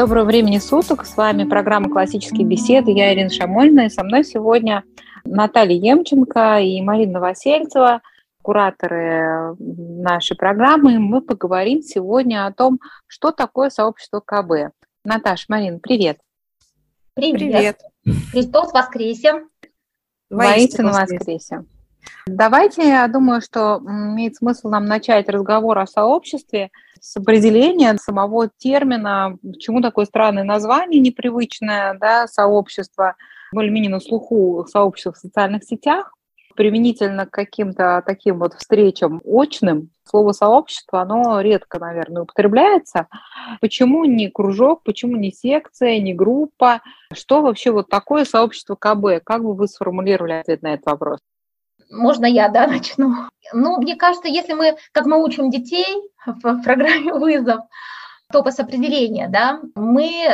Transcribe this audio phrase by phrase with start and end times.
[0.00, 1.04] Доброго времени суток.
[1.04, 2.90] С вами программа «Классические беседы».
[2.90, 3.80] Я Ирина Шамольна.
[3.84, 4.82] И со мной сегодня
[5.26, 8.00] Наталья Емченко и Марина Новосельцева,
[8.40, 10.98] кураторы нашей программы.
[10.98, 14.72] Мы поговорим сегодня о том, что такое сообщество КБ.
[15.04, 16.18] Наташа, Марина, привет.
[17.12, 17.38] Привет.
[17.38, 17.80] Привет.
[18.32, 19.44] Христос воскресе.
[20.30, 21.66] Воистину воскресе.
[22.26, 26.70] Давайте, я думаю, что имеет смысл нам начать разговор о сообществе
[27.00, 33.16] с определения самого термина, почему такое странное название, непривычное, да, сообщество,
[33.52, 36.14] более-менее на слуху сообщества в социальных сетях,
[36.54, 43.06] применительно к каким-то таким вот встречам очным, слово сообщество, оно редко, наверное, употребляется.
[43.60, 46.82] Почему не кружок, почему не секция, не группа?
[47.14, 49.24] Что вообще вот такое сообщество КБ?
[49.24, 51.20] Как бы вы сформулировали ответ на этот вопрос?
[51.90, 53.14] Можно я, да, начну?
[53.52, 55.86] Ну, мне кажется, если мы, как мы учим детей
[56.24, 57.60] в программе «Вызов»,
[58.32, 60.28] топос определения, да, мы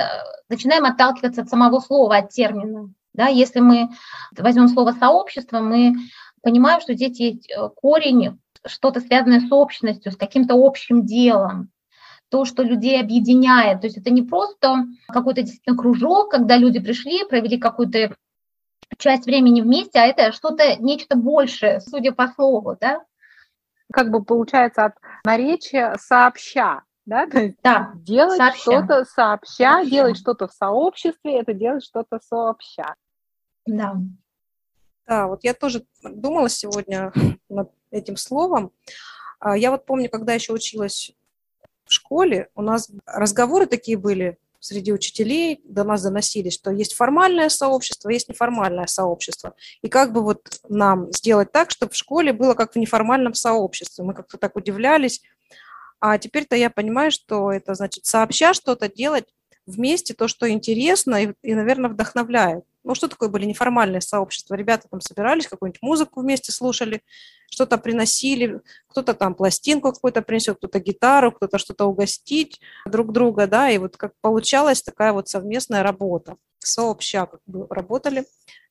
[0.50, 2.90] начинаем отталкиваться от самого слова, от термина.
[3.14, 3.88] Да, если мы
[4.36, 5.94] возьмем слово «сообщество», мы
[6.42, 11.70] понимаем, что здесь есть э, корень, что-то связанное с общностью, с каким-то общим делом,
[12.28, 13.80] то, что людей объединяет.
[13.80, 18.14] То есть это не просто какой-то действительно кружок, когда люди пришли, провели какую-то
[18.98, 23.04] часть времени вместе, а это что-то, нечто большее, судя по слову, да?
[23.92, 27.26] Как бы получается от наречия сообща, да?
[27.26, 28.60] То есть да, делать сообща.
[28.60, 32.94] что-то сообща, сообща, делать что-то в сообществе, это делать что-то сообща.
[33.66, 33.96] Да.
[35.06, 37.12] Да, вот я тоже думала сегодня
[37.48, 38.72] над этим словом.
[39.38, 41.12] А, я вот помню, когда еще училась
[41.84, 47.48] в школе, у нас разговоры такие были среди учителей до нас доносились, что есть формальное
[47.48, 49.54] сообщество, есть неформальное сообщество.
[49.82, 54.04] И как бы вот нам сделать так, чтобы в школе было как в неформальном сообществе.
[54.04, 55.22] Мы как-то так удивлялись.
[56.00, 59.26] А теперь-то я понимаю, что это значит сообща что-то делать
[59.66, 62.64] вместе, то, что интересно и, и наверное, вдохновляет.
[62.84, 64.54] Ну, что такое были неформальные сообщества?
[64.54, 67.02] Ребята там собирались, какую-нибудь музыку вместе слушали,
[67.50, 73.70] что-то приносили, кто-то там пластинку какую-то принесет, кто-то гитару, кто-то что-то угостить друг друга, да,
[73.70, 78.24] и вот как получалась такая вот совместная работа, сообща как бы работали,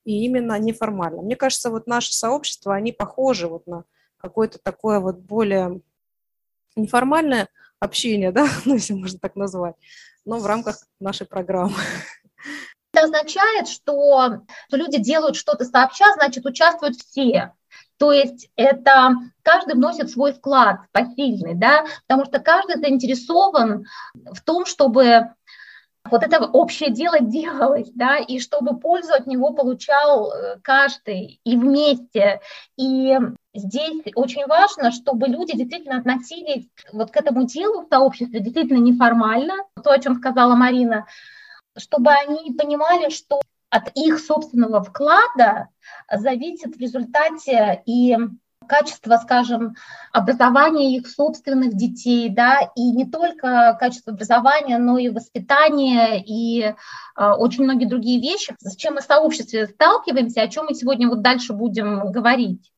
[0.05, 1.21] и именно неформально.
[1.21, 3.83] Мне кажется, вот наши сообщества, они похожи вот на
[4.17, 5.81] какое-то такое вот более
[6.75, 7.49] неформальное
[7.79, 9.75] общение, да, ну, если можно так назвать,
[10.25, 11.75] но в рамках нашей программы.
[12.93, 17.53] Это означает, что, что люди делают что-то сообща, значит, участвуют все.
[17.97, 24.65] То есть это каждый вносит свой вклад посильный, да, потому что каждый заинтересован в том,
[24.65, 25.29] чтобы
[26.09, 31.57] вот это общее дело делалось, да, и чтобы пользу от него получал э, каждый и
[31.57, 32.41] вместе.
[32.77, 33.17] И
[33.55, 39.55] здесь очень важно, чтобы люди действительно относились вот к этому делу в сообществе действительно неформально,
[39.83, 41.05] то, о чем сказала Марина,
[41.77, 45.69] чтобы они понимали, что от их собственного вклада
[46.11, 48.17] зависит в результате и
[48.67, 49.75] качество, скажем,
[50.11, 56.73] образования их собственных детей, да, и не только качество образования, но и воспитание, и э,
[57.15, 61.21] очень многие другие вещи, с чем мы в сообществе сталкиваемся, о чем мы сегодня вот
[61.21, 62.71] дальше будем говорить.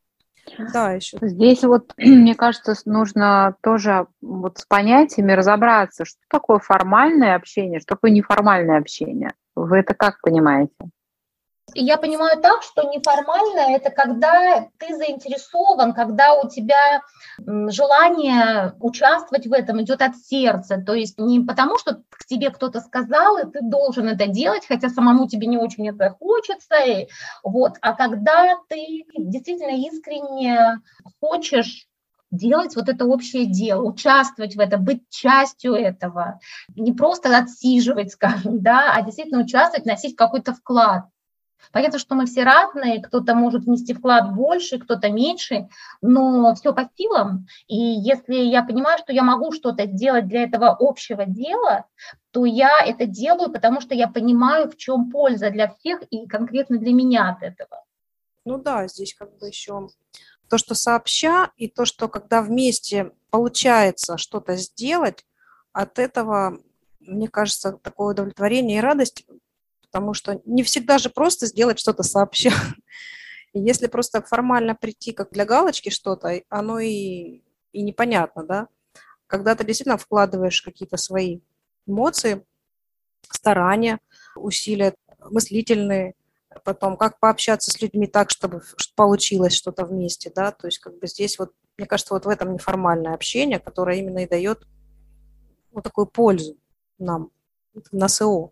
[0.73, 1.17] Да, еще.
[1.21, 7.95] Здесь вот, мне кажется, нужно тоже вот с понятиями разобраться, что такое формальное общение, что
[7.95, 9.33] такое неформальное общение.
[9.55, 10.73] Вы это как понимаете?
[11.73, 17.01] Я понимаю так, что неформально это когда ты заинтересован, когда у тебя
[17.37, 20.81] желание участвовать в этом идет от сердца.
[20.83, 24.89] То есть не потому, что к тебе кто-то сказал, и ты должен это делать, хотя
[24.89, 26.75] самому тебе не очень это хочется.
[26.85, 27.09] И,
[27.43, 30.79] вот, а когда ты действительно искренне
[31.19, 31.87] хочешь
[32.31, 36.39] делать вот это общее дело, участвовать в этом, быть частью этого,
[36.75, 41.05] не просто отсиживать, скажем, да, а действительно участвовать, носить какой-то вклад.
[41.71, 45.67] Понятно, что мы все разные, кто-то может внести вклад больше, кто-то меньше,
[46.01, 47.47] но все по силам.
[47.67, 51.85] И если я понимаю, что я могу что-то сделать для этого общего дела,
[52.31, 56.77] то я это делаю, потому что я понимаю, в чем польза для всех и конкретно
[56.77, 57.83] для меня от этого.
[58.45, 59.89] Ну да, здесь как бы еще
[60.49, 65.25] то, что сообща, и то, что когда вместе получается что-то сделать,
[65.73, 66.59] от этого,
[66.99, 69.25] мне кажется, такое удовлетворение и радость
[69.97, 72.51] потому что не всегда же просто сделать что-то сообща.
[73.53, 77.41] Если просто формально прийти как для галочки что-то, оно и,
[77.71, 78.67] и непонятно, да.
[79.25, 81.39] Когда ты действительно вкладываешь какие-то свои
[81.87, 82.45] эмоции,
[83.31, 83.99] старания,
[84.35, 84.93] усилия
[85.31, 86.13] мыслительные,
[86.63, 88.61] потом как пообщаться с людьми так, чтобы
[88.95, 92.53] получилось что-то вместе, да, то есть как бы здесь вот, мне кажется, вот в этом
[92.53, 94.67] неформальное общение, которое именно и дает
[95.71, 96.55] вот такую пользу
[96.99, 97.31] нам
[97.91, 98.51] на СО.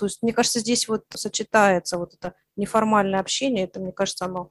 [0.00, 4.50] То есть, мне кажется, здесь вот сочетается вот это неформальное общение, это, мне кажется, оно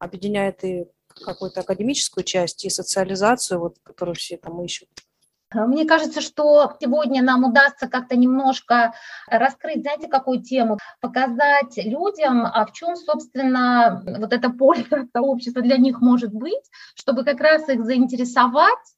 [0.00, 0.86] объединяет и
[1.24, 4.88] какую-то академическую часть, и социализацию, вот, которую все там ищут.
[5.54, 8.92] Мне кажется, что сегодня нам удастся как-то немножко
[9.28, 10.78] раскрыть, знаете, какую тему?
[11.00, 17.24] Показать людям, а в чем, собственно, вот это поле сообщества для них может быть, чтобы
[17.24, 18.96] как раз их заинтересовать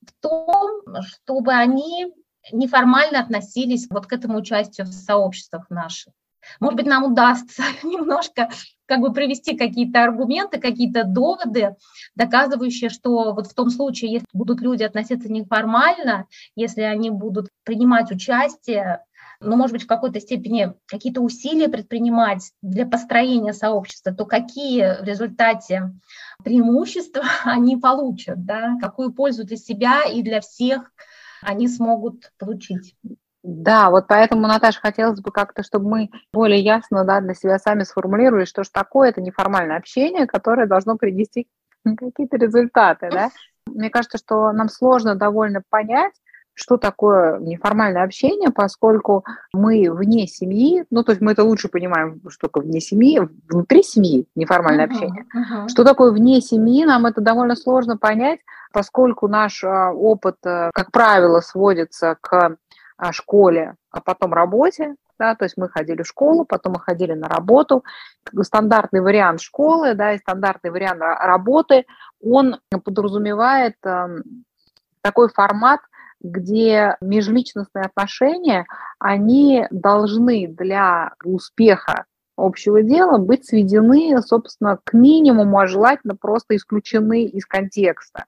[0.00, 2.14] в том, чтобы они
[2.52, 6.12] неформально относились вот к этому участию в сообществах наших.
[6.60, 8.50] Может быть, нам удастся немножко
[8.86, 11.76] как бы привести какие-то аргументы, какие-то доводы,
[12.14, 18.10] доказывающие, что вот в том случае, если будут люди относиться неформально, если они будут принимать
[18.10, 19.00] участие,
[19.40, 25.04] ну, может быть, в какой-то степени какие-то усилия предпринимать для построения сообщества, то какие в
[25.04, 25.92] результате
[26.42, 30.92] преимущества они получат, да, какую пользу для себя и для всех
[31.44, 32.96] они смогут получить.
[33.42, 37.82] Да, вот поэтому, Наташа, хотелось бы как-то, чтобы мы более ясно да, для себя сами
[37.82, 41.46] сформулировали, что же такое это неформальное общение, которое должно привести
[41.84, 43.10] какие-то результаты.
[43.12, 43.28] Да?
[43.66, 46.14] Мне кажется, что нам сложно довольно понять,
[46.54, 52.22] что такое неформальное общение, поскольку мы вне семьи, ну, то есть мы это лучше понимаем,
[52.28, 55.26] что такое вне семьи, внутри семьи неформальное uh-huh, общение.
[55.36, 55.68] Uh-huh.
[55.68, 58.40] Что такое вне семьи, нам это довольно сложно понять,
[58.74, 62.56] поскольку наш а, опыт, э, как правило, сводится к
[62.96, 67.12] а, школе, а потом работе, да, то есть мы ходили в школу, потом мы ходили
[67.12, 67.84] на работу.
[68.42, 71.86] Стандартный вариант школы, да, и стандартный вариант работы,
[72.20, 74.08] он подразумевает э,
[75.00, 75.80] такой формат,
[76.20, 78.66] где межличностные отношения,
[78.98, 82.06] они должны для успеха
[82.36, 88.24] общего дела быть сведены, собственно, к минимуму, а желательно просто исключены из контекста.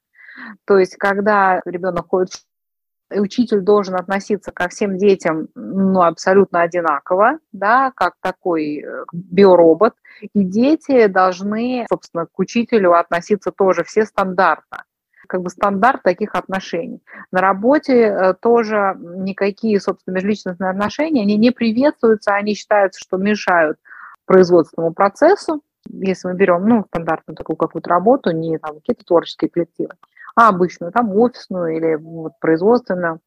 [0.64, 7.38] То есть, когда ребенок ходит в учитель должен относиться ко всем детям ну, абсолютно одинаково,
[7.52, 9.94] да, как такой э, биоробот,
[10.34, 14.84] и дети должны, собственно, к учителю относиться тоже все стандартно
[15.28, 17.02] как бы стандарт таких отношений.
[17.32, 23.76] На работе э, тоже никакие, собственно, межличностные отношения, они не приветствуются, они считаются, что мешают
[24.24, 29.94] производственному процессу, если мы берем, ну, стандартную такую какую-то работу, не там какие-то творческие коллективы
[30.36, 33.20] а обычную, там офисную или вот, производственную.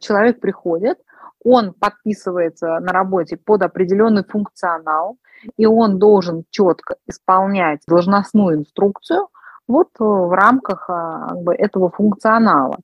[0.00, 0.98] Человек приходит,
[1.44, 5.18] он подписывается на работе под определенный функционал,
[5.56, 9.28] и он должен четко исполнять должностную инструкцию
[9.68, 12.78] вот э, в рамках а, как бы, этого функционала.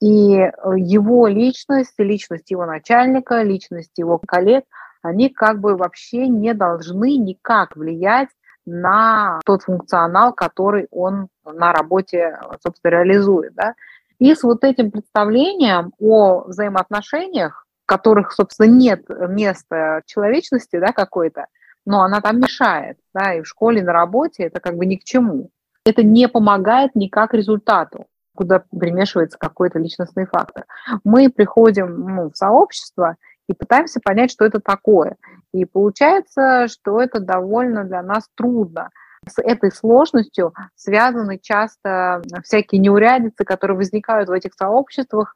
[0.00, 4.64] И э, его личность, личность его начальника, личность его коллег,
[5.02, 8.30] они как бы вообще не должны никак влиять
[8.70, 13.54] на тот функционал, который он на работе, собственно, реализует.
[13.54, 13.74] Да?
[14.18, 21.46] И с вот этим представлением о взаимоотношениях, в которых, собственно, нет места человечности да, какой-то,
[21.86, 24.96] но она там мешает, да, и в школе, и на работе это как бы ни
[24.96, 25.50] к чему.
[25.84, 28.06] Это не помогает никак результату,
[28.36, 30.66] куда примешивается какой-то личностный фактор.
[31.04, 33.16] Мы приходим ну, в сообщество
[33.50, 35.16] и пытаемся понять, что это такое.
[35.52, 38.90] И получается, что это довольно для нас трудно.
[39.28, 45.34] С этой сложностью связаны часто всякие неурядицы, которые возникают в этих сообществах,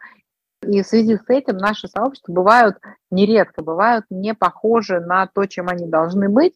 [0.63, 2.79] и в связи с этим наши сообщества бывают
[3.11, 6.55] нередко, бывают не похожи на то, чем они должны быть.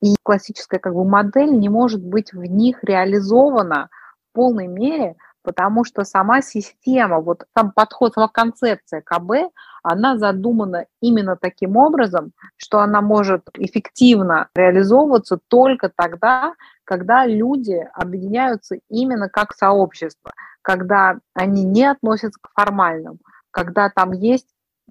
[0.00, 3.88] И классическая как бы, модель не может быть в них реализована
[4.30, 10.86] в полной мере, потому что сама система, вот сам подход, сама концепция КБ, она задумана
[11.00, 19.54] именно таким образом, что она может эффективно реализовываться только тогда, когда люди объединяются именно как
[19.54, 20.32] сообщество,
[20.62, 23.18] когда они не относятся к формальным,
[23.50, 24.48] когда там есть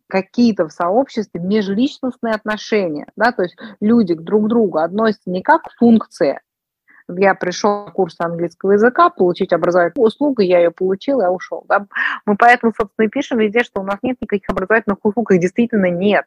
[0.08, 5.62] какие-то в сообществе межличностные отношения, да, то есть люди к друг другу относятся не как
[5.80, 6.42] функция,
[7.10, 11.66] я пришел на курс английского языка, получить образовательную услугу, я ее получил, я ушел.
[11.68, 11.86] Да?
[12.26, 15.90] Мы поэтому, собственно, и пишем везде, что у нас нет никаких образовательных услуг, их действительно
[15.90, 16.26] нет,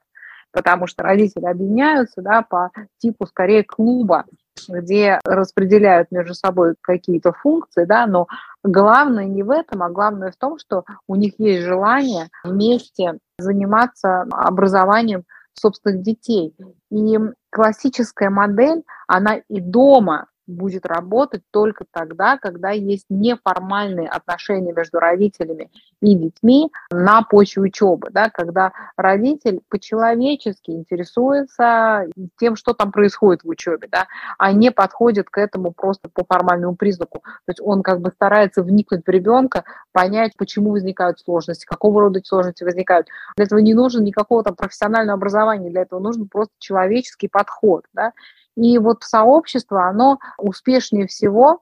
[0.52, 4.25] потому что родители объединяются да, по типу скорее клуба,
[4.69, 8.28] где распределяют между собой какие-то функции, да, но
[8.62, 14.23] главное не в этом, а главное в том, что у них есть желание вместе заниматься
[14.31, 16.54] образованием собственных детей.
[16.90, 17.19] И
[17.50, 25.71] классическая модель, она и дома будет работать только тогда, когда есть неформальные отношения между родителями
[26.01, 32.07] и детьми на почве учебы, да, когда родитель по-человечески интересуется
[32.39, 34.07] тем, что там происходит в учебе, да,
[34.39, 37.21] а не подходит к этому просто по формальному признаку.
[37.21, 42.21] То есть он как бы старается вникнуть в ребенка, понять, почему возникают сложности, какого рода
[42.25, 43.09] сложности возникают.
[43.37, 48.13] Для этого не нужно никакого там профессионального образования, для этого нужен просто человеческий подход, да,
[48.56, 51.61] и вот сообщество, оно успешнее всего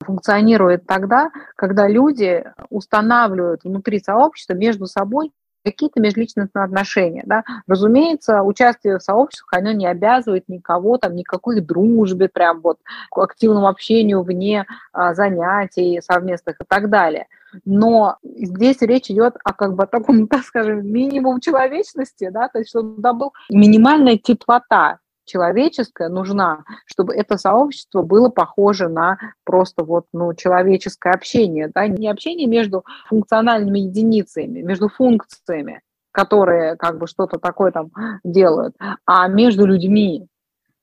[0.00, 5.32] функционирует тогда, когда люди устанавливают внутри сообщества между собой
[5.64, 7.22] какие-то межличностные отношения.
[7.24, 7.44] Да?
[7.66, 12.78] Разумеется, участие в сообществах, оно не обязывает никого, там, никакой дружбе, прям вот
[13.10, 17.26] к активному общению вне а, занятий совместных и так далее.
[17.64, 22.70] Но здесь речь идет о как бы таком, так скажем, минимум человечности, да, то есть
[22.70, 30.06] чтобы там был минимальная теплота, человеческая нужна, чтобы это сообщество было похоже на просто вот,
[30.12, 35.80] ну, человеческое общение, да, не общение между функциональными единицами, между функциями,
[36.12, 37.90] которые как бы что-то такое там
[38.24, 38.74] делают,
[39.06, 40.26] а между людьми,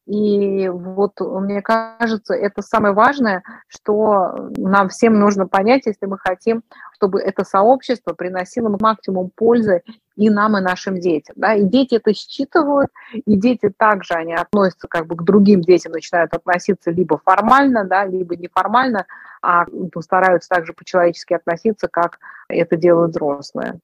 [0.09, 6.63] и вот мне кажется, это самое важное, что нам всем нужно понять, если мы хотим,
[6.95, 9.83] чтобы это сообщество приносило максимум пользы
[10.15, 11.35] и нам, и нашим детям.
[11.37, 11.53] Да?
[11.53, 16.33] И дети это считывают, и дети также они относятся как бы к другим детям, начинают
[16.33, 19.05] относиться либо формально, да, либо неформально,
[19.43, 23.79] а ну, стараются также по-человечески относиться, как это делают взрослые.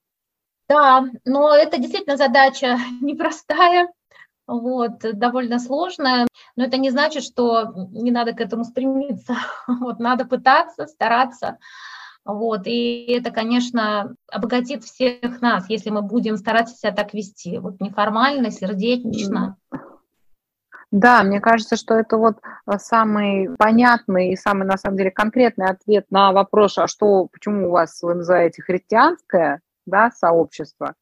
[0.67, 3.89] Да, но это действительно задача непростая,
[4.47, 9.35] вот, довольно сложная, но это не значит, что не надо к этому стремиться,
[9.67, 11.57] вот, надо пытаться, стараться,
[12.23, 17.79] вот, и это, конечно, обогатит всех нас, если мы будем стараться себя так вести, вот,
[17.79, 19.57] неформально, сердечно.
[20.91, 25.67] Да, мне кажется, что это вот э, самый понятный и самый, на самом деле, конкретный
[25.67, 30.93] ответ на вопрос, а что, почему у вас, вы называете христианское, да, сообщество,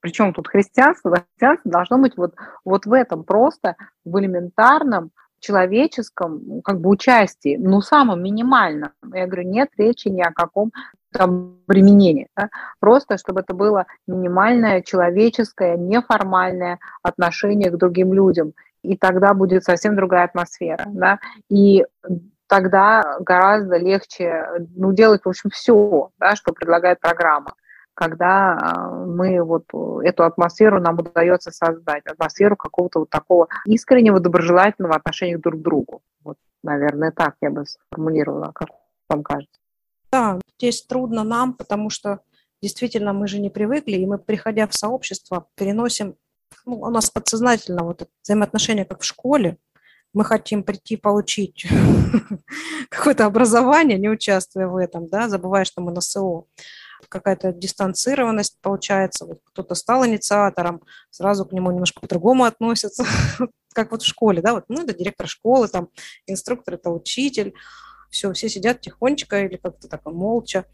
[0.00, 1.10] причем тут христианство?
[1.10, 7.80] Христианство должно быть вот, вот в этом просто, в элементарном человеческом как бы участии, ну,
[7.80, 8.90] самом минимальном.
[9.12, 10.72] Я говорю, нет речи ни о каком
[11.12, 12.28] там применении.
[12.36, 12.50] Да?
[12.80, 18.52] Просто, чтобы это было минимальное человеческое, неформальное отношение к другим людям.
[18.82, 20.84] И тогда будет совсем другая атмосфера.
[20.88, 21.18] Да?
[21.48, 21.84] И
[22.46, 27.54] тогда гораздо легче ну, делать, в общем, все, да, что предлагает программа
[27.98, 29.64] когда а, мы вот
[30.04, 36.02] эту атмосферу нам удается создать, атмосферу какого-то вот такого искреннего, доброжелательного отношения друг к другу.
[36.22, 38.68] Вот, наверное, так я бы сформулировала, как
[39.08, 39.58] вам кажется.
[40.12, 42.20] Да, здесь трудно нам, потому что
[42.62, 46.14] действительно мы же не привыкли, и мы, приходя в сообщество, переносим,
[46.66, 49.58] ну, у нас подсознательно вот взаимоотношения, как в школе,
[50.14, 51.66] мы хотим прийти получить
[52.90, 56.46] какое-то образование, не участвуя в этом, да, забывая, что мы на СО
[57.08, 63.04] какая-то дистанцированность получается, вот кто-то стал инициатором, сразу к нему немножко по-другому относятся,
[63.72, 65.88] как вот в школе, да, вот, ну, это директор школы, там,
[66.26, 67.54] инструктор, это учитель,
[68.10, 70.64] все, все сидят тихонечко или как-то так молча,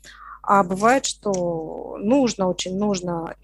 [0.42, 3.34] а бывает, что нужно, очень нужно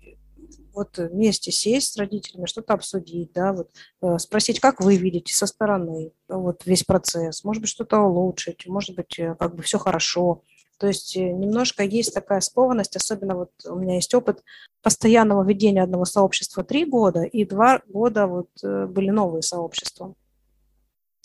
[0.73, 3.71] вот вместе сесть с родителями, что-то обсудить, да, вот
[4.03, 8.95] э, спросить, как вы видите со стороны вот весь процесс, может быть, что-то улучшить, может
[8.95, 10.43] быть, э, как бы все хорошо,
[10.81, 14.43] то есть э, немножко есть такая скованность, особенно вот у меня есть опыт
[14.81, 20.15] постоянного ведения одного сообщества три года, и два года вот э, были новые сообщества.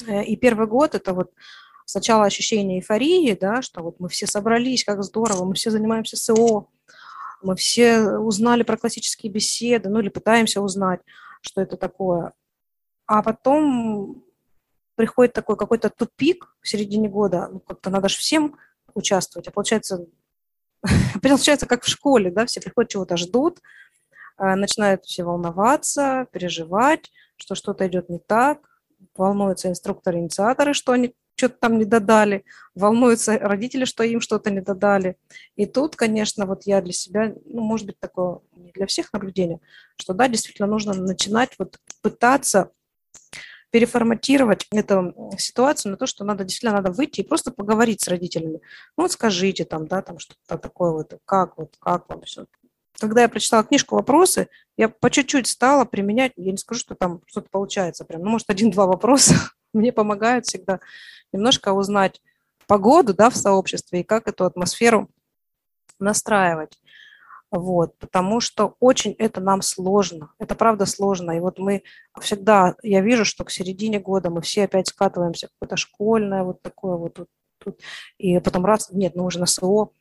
[0.06, 1.32] Э, и первый год это вот
[1.86, 6.68] сначала ощущение эйфории, да, что вот мы все собрались, как здорово, мы все занимаемся СО,
[7.42, 11.00] мы все узнали про классические беседы, ну или пытаемся узнать,
[11.40, 12.34] что это такое.
[13.06, 14.22] А потом
[14.96, 18.58] приходит такой какой-то тупик в середине года, ну как-то надо же всем
[18.96, 20.06] участвовать, а получается,
[21.22, 23.60] получается как в школе, да, все приходят, чего-то ждут,
[24.38, 28.60] а, начинают все волноваться, переживать, что что-то идет не так,
[29.16, 35.18] волнуются инструкторы-инициаторы, что они что-то там не додали, волнуются родители, что им что-то не додали.
[35.56, 39.60] И тут, конечно, вот я для себя, ну, может быть, такое не для всех наблюдение,
[39.98, 42.72] что да, действительно нужно начинать вот пытаться
[43.76, 48.62] переформатировать эту ситуацию на то, что надо действительно надо выйти и просто поговорить с родителями.
[48.96, 52.46] Ну, вот скажите там, да, там что-то такое вот, как вот, как вам все.
[52.98, 57.20] Когда я прочитала книжку «Вопросы», я по чуть-чуть стала применять, я не скажу, что там
[57.26, 59.36] что-то получается прям, ну, может, один-два вопроса
[59.74, 60.80] мне помогают всегда
[61.34, 62.22] немножко узнать
[62.68, 65.10] погоду, да, в сообществе и как эту атмосферу
[66.00, 66.80] настраивать.
[67.58, 70.34] Вот, потому что очень это нам сложно.
[70.40, 71.32] Это правда сложно.
[71.32, 71.84] И вот мы
[72.20, 76.98] всегда, я вижу, что к середине года мы все опять скатываемся какое-то школьное, вот такое
[76.98, 77.80] вот, вот тут.
[78.18, 79.92] И потом раз, нет, ну уже на СО.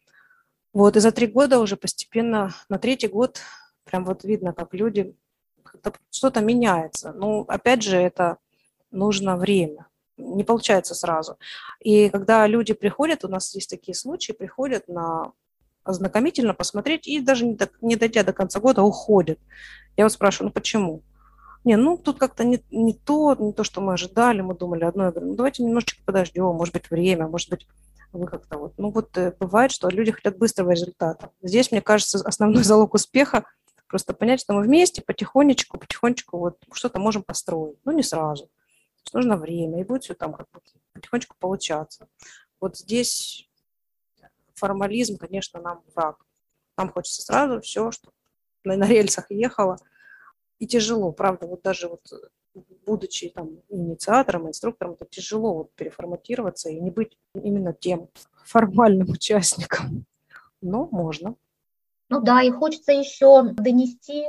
[0.73, 3.41] Вот, и за три года уже постепенно, на третий год
[3.85, 5.15] прям вот видно, как люди,
[6.11, 7.13] что-то меняется.
[7.13, 8.39] Ну, опять же, это
[8.91, 9.87] нужно время.
[10.17, 11.39] Не получается сразу.
[11.79, 15.33] И когда люди приходят, у нас есть такие случаи, приходят на
[15.85, 19.39] ознакомительно посмотреть и даже не, до, не дойдя до конца года уходят.
[19.97, 21.03] Я вот спрашиваю, ну почему?
[21.65, 25.05] Не, ну тут как-то не, не то, не то, что мы ожидали, мы думали одно.
[25.05, 27.67] Я говорю, ну давайте немножечко подождем, может быть время, может быть
[28.13, 28.75] вы как-то вот.
[28.77, 31.31] Ну вот э, бывает, что люди хотят быстрого результата.
[31.43, 33.45] Здесь, мне кажется, основной залог успеха
[33.89, 37.79] просто понять, что мы вместе потихонечку, потихонечку вот что-то можем построить.
[37.85, 38.51] Ну не сразу.
[39.13, 40.61] нужно время, и будет все там как бы
[40.93, 42.09] потихонечку получаться.
[42.61, 43.49] Вот здесь
[44.65, 46.17] формализм, конечно, нам враг.
[46.79, 48.11] Нам хочется сразу все, что
[48.65, 49.77] на, на рельсах ехало.
[50.59, 52.01] И тяжело, правда, вот даже вот
[52.87, 58.09] будучи там инициатором, инструктором, это тяжело вот переформатироваться и не быть именно тем
[58.45, 60.07] формальным участником.
[60.63, 61.35] Но можно.
[62.09, 64.25] Ну да, и хочется еще донести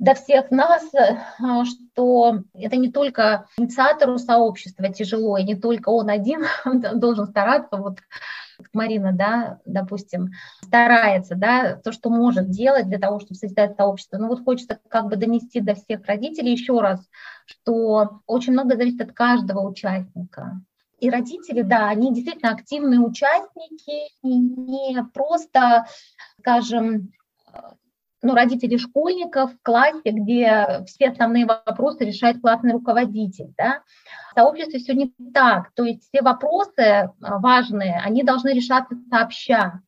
[0.00, 1.18] до всех нас, э,
[1.64, 6.44] что это не только инициатору сообщества тяжело, и не только он один
[6.98, 7.98] должен стараться, вот
[8.72, 10.30] Марина, да, допустим,
[10.62, 14.18] старается, да, то, что может делать для того, чтобы создать сообщество.
[14.18, 17.00] Ну вот хочется как бы донести до всех родителей еще раз,
[17.44, 20.60] что очень много зависит от каждого участника.
[20.98, 25.86] И родители, да, они действительно активные участники, не просто,
[26.38, 27.12] скажем,
[28.26, 33.54] ну, родители школьников в классе, где все основные вопросы решает классный руководитель.
[33.56, 33.82] Да?
[34.32, 35.70] В сообществе все не так.
[35.74, 39.80] То есть все вопросы а, важные, они должны решаться сообща.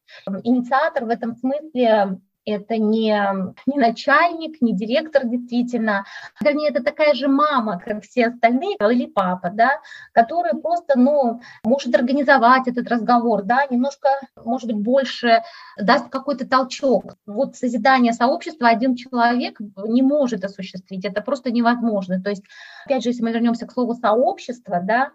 [0.44, 3.20] Инициатор в этом смысле это не,
[3.66, 6.04] не начальник, не директор действительно,
[6.40, 9.80] вернее, это такая же мама, как все остальные, или папа, да,
[10.12, 14.08] который просто, ну, может организовать этот разговор, да, немножко,
[14.44, 15.42] может быть, больше
[15.78, 17.16] даст какой-то толчок.
[17.26, 22.22] Вот созидание сообщества один человек не может осуществить, это просто невозможно.
[22.22, 22.42] То есть,
[22.84, 25.10] опять же, если мы вернемся к слову сообщество, да,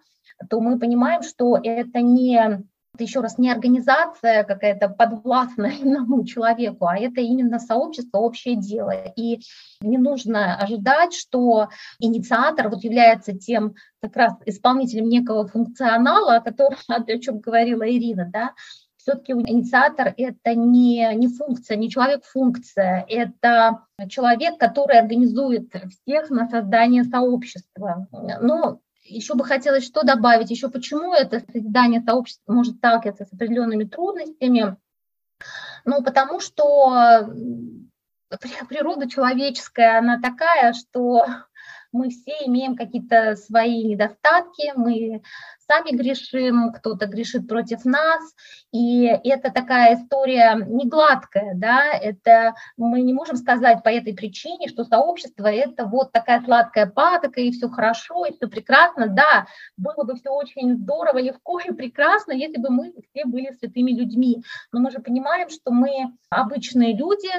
[0.50, 2.63] то мы понимаем, что это не
[2.94, 8.94] это еще раз не организация какая-то подвластная одному человеку, а это именно сообщество, общее дело.
[9.16, 9.42] И
[9.82, 16.77] не нужно ожидать, что инициатор вот является тем как раз исполнителем некого функционала, о котором,
[16.88, 18.51] о чем говорила Ирина, да,
[18.98, 27.03] все-таки инициатор– это не, не функция, не человек-функция, это человек, который организует всех на создание
[27.03, 28.08] сообщества.
[28.40, 33.83] Но еще бы хотелось что добавить, еще почему это создание сообщества может сталкиваться с определенными
[33.83, 34.77] трудностями.
[35.85, 37.29] Ну, потому что
[38.68, 41.25] природа человеческая, она такая, что
[41.92, 45.22] мы все имеем какие-то свои недостатки, мы
[45.74, 48.22] сами грешим, кто-то грешит против нас,
[48.72, 54.68] и это такая история не гладкая, да, это мы не можем сказать по этой причине,
[54.68, 60.03] что сообщество это вот такая сладкая патока, и все хорошо, и все прекрасно, да, было
[60.03, 64.79] бы все очень здорово, легко и прекрасно, если бы мы все были святыми людьми, но
[64.79, 67.29] мы же понимаем, что мы обычные люди,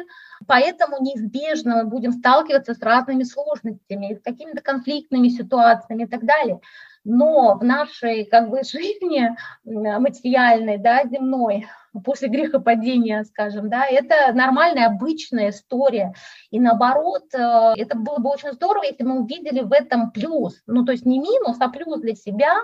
[0.46, 6.60] поэтому неизбежно мы будем сталкиваться с разными сложностями, с какими-то конфликтными ситуациями и так далее
[7.04, 11.66] но в нашей как бы жизни материальной, да, земной,
[12.02, 16.14] после грехопадения, скажем, да, это нормальная, обычная история.
[16.50, 20.60] И наоборот, э, это было бы очень здорово, если мы увидели в этом плюс.
[20.66, 22.54] Ну, то есть не минус, а плюс для себя,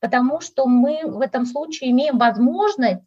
[0.00, 3.02] потому что мы в этом случае имеем возможность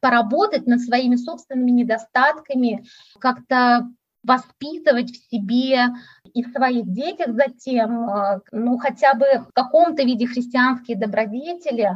[0.00, 2.84] поработать над своими собственными недостатками,
[3.18, 3.88] как-то
[4.22, 5.88] воспитывать в себе
[6.34, 11.90] и в своих детях затем, э, ну, хотя бы в каком-то виде христианские добродетели,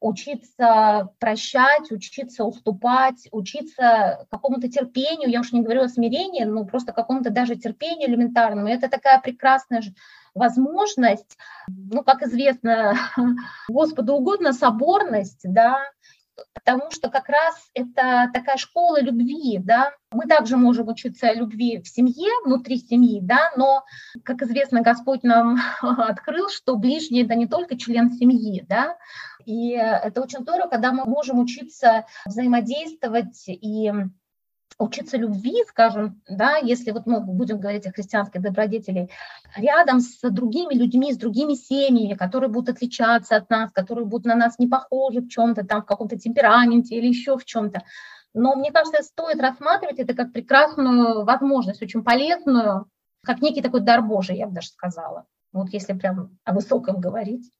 [0.00, 6.92] учиться прощать, учиться уступать, учиться какому-то терпению, я уж не говорю о смирении, но просто
[6.92, 8.68] какому-то даже терпению элементарному.
[8.68, 9.82] Это такая прекрасная
[10.34, 11.36] возможность,
[11.68, 12.96] ну, как известно,
[13.68, 15.78] Господу угодно соборность, да,
[16.54, 21.88] потому что как раз это такая школа любви, да, мы также можем учиться любви в
[21.88, 23.84] семье, внутри семьи, да, но,
[24.24, 28.96] как известно, Господь нам открыл, что ближний– это не только член семьи, да,
[29.44, 33.92] и это очень здорово, когда мы можем учиться взаимодействовать и
[34.78, 39.08] учиться любви, скажем, да, если вот мы будем говорить о христианских добродетелях,
[39.56, 44.34] рядом с другими людьми, с другими семьями, которые будут отличаться от нас, которые будут на
[44.34, 47.82] нас не похожи в чем-то, там, в каком-то темпераменте или еще в чем-то,
[48.34, 52.86] Но мне кажется, стоит рассматривать это как прекрасную возможность, очень полезную,
[53.22, 55.26] как некий такой дар Божий, я бы даже сказала.
[55.52, 57.50] Вот если прям о высоком говорить.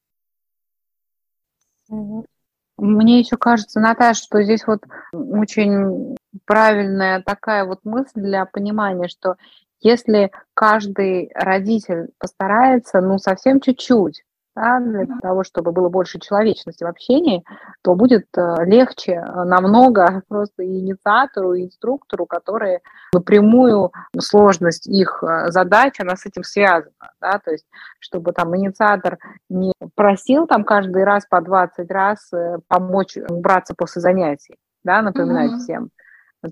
[2.79, 9.37] Мне еще кажется, Наташа, что здесь вот очень правильная такая вот мысль для понимания, что
[9.81, 14.23] если каждый родитель постарается, ну, совсем чуть-чуть,
[14.55, 17.43] да, для того, чтобы было больше человечности в общении,
[17.83, 22.81] то будет э, легче э, намного просто и инициатору, и инструктору, которые
[23.15, 27.67] напрямую сложность их э, задач, она с этим связана, да, то есть
[27.99, 29.19] чтобы там инициатор
[29.49, 32.31] не просил там каждый раз по 20 раз
[32.69, 35.59] помочь убраться после занятий, да, напоминать mm-hmm.
[35.59, 35.91] всем,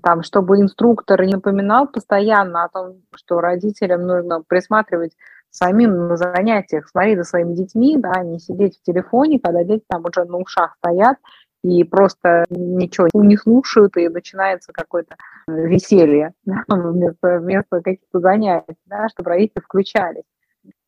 [0.01, 5.15] там, чтобы инструктор не напоминал постоянно о том, что родителям нужно присматривать
[5.49, 10.03] самим на занятиях, смотреть за своими детьми, да, не сидеть в телефоне, когда дети там
[10.05, 11.17] уже на ушах стоят
[11.63, 15.15] и просто ничего не слушают, и начинается какое-то
[15.47, 20.23] веселье да, вместо, вместо каких-то занятий, да, чтобы родители включались.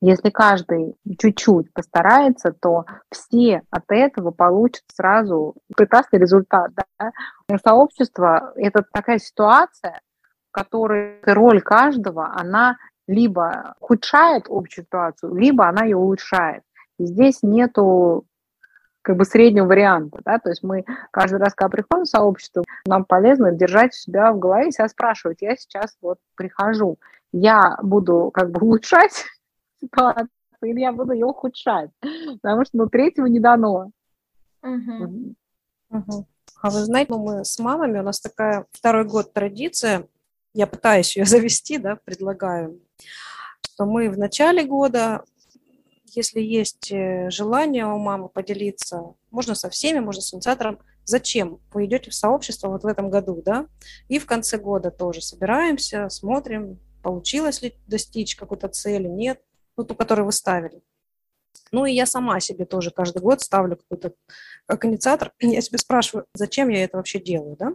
[0.05, 6.71] Если каждый чуть-чуть постарается, то все от этого получат сразу прекрасный результат.
[6.75, 7.11] Да?
[7.63, 10.01] Сообщество– это такая ситуация,
[10.49, 12.75] в которой роль каждого, она
[13.07, 16.63] либо ухудшает общую ситуацию, либо она ее улучшает.
[16.99, 18.25] И здесь нету
[19.03, 23.05] как бы среднего варианта, да, то есть мы каждый раз, когда приходим в сообщество, нам
[23.05, 26.97] полезно держать себя в голове и себя спрашивать, я сейчас вот прихожу,
[27.31, 29.27] я буду как бы улучшать
[29.83, 30.29] ситуацию,
[30.61, 31.91] или я буду ее ухудшать,
[32.41, 33.91] потому что ну, третьего не дано.
[34.61, 35.35] Угу.
[35.89, 36.27] Угу.
[36.61, 40.07] А вы знаете, ну, мы с мамами, у нас такая второй год традиция,
[40.53, 42.79] я пытаюсь ее завести, да, предлагаю,
[43.61, 45.23] что мы в начале года,
[46.15, 51.85] если есть э, желание у мамы поделиться, можно со всеми, можно с инициатором, зачем вы
[51.85, 53.67] идете в сообщество вот в этом году, да,
[54.07, 59.41] и в конце года тоже собираемся, смотрим, получилось ли достичь какой-то цели, нет,
[59.77, 60.81] ну, ту, которую вы ставили.
[61.71, 64.13] Ну, и я сама себе тоже каждый год ставлю какой-то,
[64.65, 67.73] как инициатор, я себе спрашиваю, зачем я это вообще делаю, да.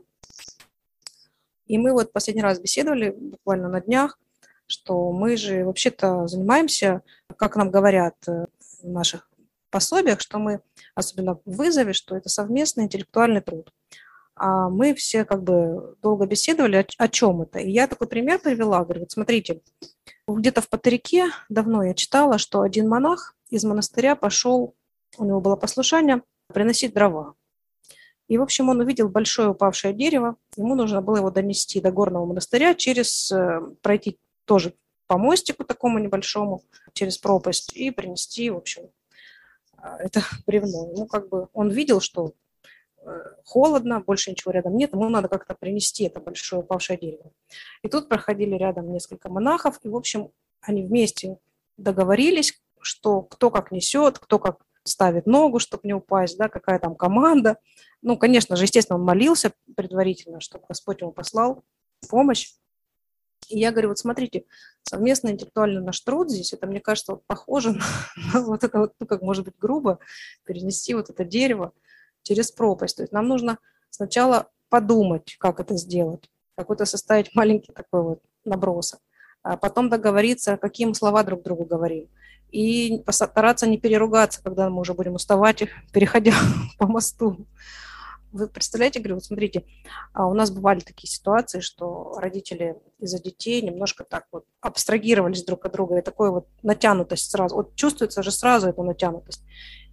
[1.66, 4.18] И мы вот последний раз беседовали буквально на днях,
[4.66, 7.02] что мы же вообще-то занимаемся,
[7.36, 8.46] как нам говорят э,
[8.82, 9.30] в наших
[9.70, 10.60] пособиях, что мы,
[10.94, 13.72] особенно в вызове, что это совместный интеллектуальный труд.
[14.38, 17.58] А мы все как бы долго беседовали, о, о чем это.
[17.58, 19.60] И я такой пример привела, говорю, вот смотрите,
[20.26, 24.74] где-то в Патерике давно я читала, что один монах из монастыря пошел,
[25.16, 26.22] у него было послушание,
[26.52, 27.34] приносить дрова.
[28.28, 32.26] И, в общем, он увидел большое упавшее дерево, ему нужно было его донести до горного
[32.26, 34.74] монастыря через, э, пройти тоже
[35.06, 38.90] по мостику такому небольшому, через пропасть, и принести, в общем,
[39.78, 40.92] а, это бревно.
[40.94, 42.34] Ну, как бы он видел, что
[43.44, 47.32] холодно, больше ничего рядом нет, ему надо как-то принести это большое упавшее дерево.
[47.82, 50.30] И тут проходили рядом несколько монахов, и, в общем,
[50.60, 51.38] они вместе
[51.76, 56.94] договорились, что кто как несет, кто как ставит ногу, чтобы не упасть, да, какая там
[56.94, 57.58] команда.
[58.02, 61.64] Ну, конечно же, естественно, он молился предварительно, чтобы Господь ему послал
[62.08, 62.52] помощь.
[63.48, 64.44] И я говорю, вот смотрите,
[64.82, 67.78] совместный интеллектуальный наш труд здесь, это, мне кажется, вот похоже
[68.34, 69.98] на вот это вот, ну, как может быть грубо,
[70.44, 71.72] перенести вот это дерево
[72.28, 72.96] через пропасть.
[72.96, 73.58] То есть нам нужно
[73.90, 79.00] сначала подумать, как это сделать, какой-то составить маленький такой вот набросок,
[79.42, 82.08] а потом договориться, какие мы слова друг другу говорим,
[82.50, 86.34] и постараться не переругаться, когда мы уже будем уставать, переходя
[86.78, 87.46] по мосту.
[88.30, 89.64] Вы представляете, говорю, вот смотрите,
[90.12, 95.64] а у нас бывали такие ситуации, что родители из-за детей немножко так вот абстрагировались друг
[95.64, 99.42] от друга, и такой вот натянутость сразу, вот чувствуется же сразу эта натянутость.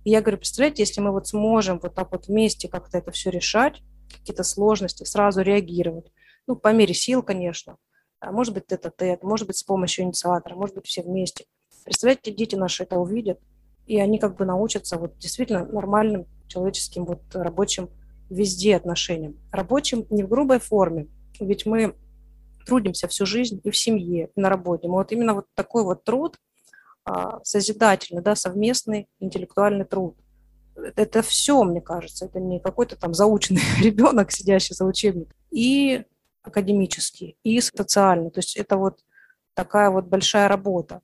[0.06, 3.32] И я говорю, представляете, если мы вот сможем вот так вот вместе как-то это все
[3.32, 3.82] решать,
[4.13, 6.12] какие-то сложности, сразу реагировать,
[6.48, 7.78] ну, по мере сил, конечно,
[8.20, 11.46] а может быть, это тет, может быть, с помощью инициатора, может быть, все вместе.
[11.84, 13.39] Представляете, дети наши это увидят,
[13.88, 17.89] и они как бы научатся вот действительно нормальным человеческим вот рабочим
[18.30, 19.38] везде отношениям.
[19.52, 21.08] Рабочим не в грубой форме,
[21.39, 21.96] ведь мы
[22.68, 24.88] трудимся всю жизнь и в семье, и на работе.
[24.88, 26.38] Мы вот именно вот такой вот труд
[27.44, 30.18] созидательный, да, совместный интеллектуальный труд.
[30.96, 36.04] Это все, мне кажется, это не какой-то там заученный ребенок, сидящий за учебник, и
[36.41, 38.32] академический, и социальный.
[38.32, 39.00] То есть это вот
[39.54, 41.02] такая вот большая работа.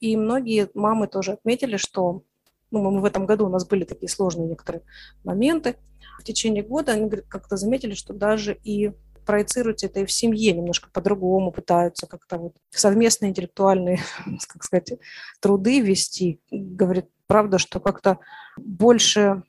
[0.00, 2.22] И многие мамы тоже отметили, что
[2.70, 4.82] ну, мы в этом году у нас были такие сложные некоторые
[5.22, 5.76] моменты,
[6.18, 8.92] в течение года они как-то заметили, что даже и
[9.24, 14.00] проецируют это и в семье немножко по-другому, пытаются как-то вот совместные интеллектуальные,
[14.48, 14.92] как сказать,
[15.40, 16.40] труды вести.
[16.50, 18.18] Говорит, правда, что как-то
[18.56, 19.42] больше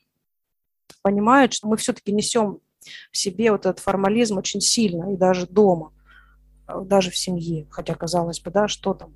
[1.02, 2.60] понимают, что мы все-таки несем
[3.12, 5.94] в себе вот этот формализм очень сильно, и даже дома,
[6.68, 9.14] даже в семье, хотя казалось бы, да, что там,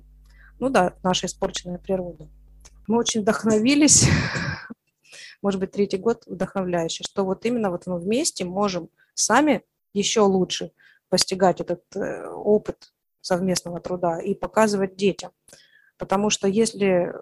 [0.58, 2.28] ну да, наша испорченная природа.
[2.86, 4.08] Мы очень вдохновились,
[5.42, 10.72] может быть, третий год вдохновляющий, что вот именно вот мы вместе можем сами еще лучше
[11.08, 15.32] постигать этот э, опыт совместного труда и показывать детям.
[15.98, 17.12] Потому что если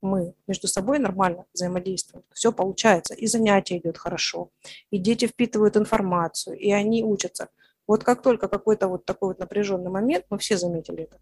[0.00, 4.50] мы между собой нормально взаимодействуем, все получается, и занятие идет хорошо,
[4.90, 7.48] и дети впитывают информацию, и они учатся.
[7.86, 11.18] Вот как только какой-то вот такой вот напряженный момент, мы все заметили это,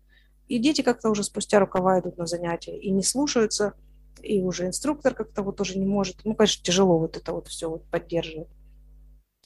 [0.49, 3.75] и дети как-то уже спустя рукава идут на занятия и не слушаются,
[4.23, 6.25] и уже инструктор как-то вот уже не может.
[6.25, 8.49] Ну, конечно, тяжело вот это вот все вот поддерживать.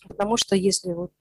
[0.08, 1.12] Потому что если вот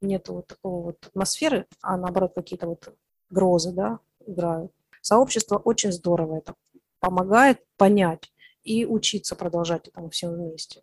[0.00, 2.94] нет вот такого вот атмосферы, а наоборот какие-то вот
[3.30, 6.54] грозы, да, играют, сообщество очень здорово это
[7.00, 8.32] помогает понять
[8.64, 10.82] и учиться продолжать этому всем вместе.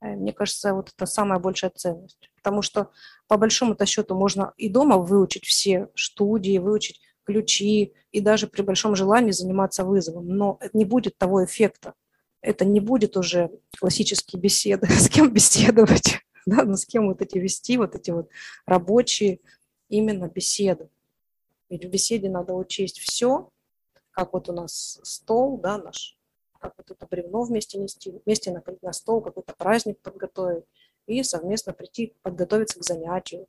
[0.00, 2.30] Э, мне кажется, вот это самая большая ценность.
[2.36, 2.90] Потому что
[3.28, 8.96] по большому-то счету можно и дома выучить все студии, выучить ключи и даже при большом
[8.96, 10.28] желании заниматься вызовом.
[10.28, 11.94] Но не будет того эффекта.
[12.40, 17.38] Это не будет уже классические беседы, с кем беседовать, да, ну с кем вот эти
[17.38, 18.28] вести, вот эти вот
[18.66, 19.40] рабочие
[19.88, 20.88] именно беседы.
[21.68, 23.50] Ведь в беседе надо учесть все,
[24.10, 26.18] как вот у нас стол, да, наш,
[26.58, 30.64] как вот это бревно вместе нести, вместе накрыть на стол, какой-то праздник подготовить
[31.06, 33.46] и совместно прийти подготовиться к занятию.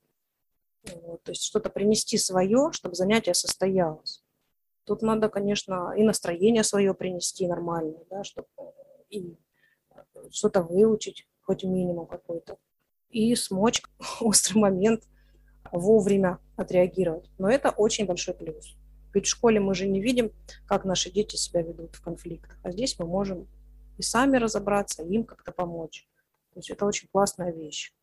[1.03, 4.23] Вот, то есть что-то принести свое, чтобы занятие состоялось.
[4.85, 8.47] Тут надо, конечно, и настроение свое принести нормальное, да, чтобы
[9.09, 9.35] и
[10.31, 12.57] что-то выучить, хоть минимум какой-то,
[13.11, 13.81] и смочь
[14.21, 15.03] острый момент
[15.71, 17.29] вовремя отреагировать.
[17.37, 18.75] Но это очень большой плюс.
[19.13, 20.31] Ведь в школе мы же не видим,
[20.67, 22.57] как наши дети себя ведут в конфликтах.
[22.63, 23.47] А здесь мы можем
[23.97, 26.07] и сами разобраться, и им как-то помочь.
[26.53, 27.93] То есть это очень классная вещь.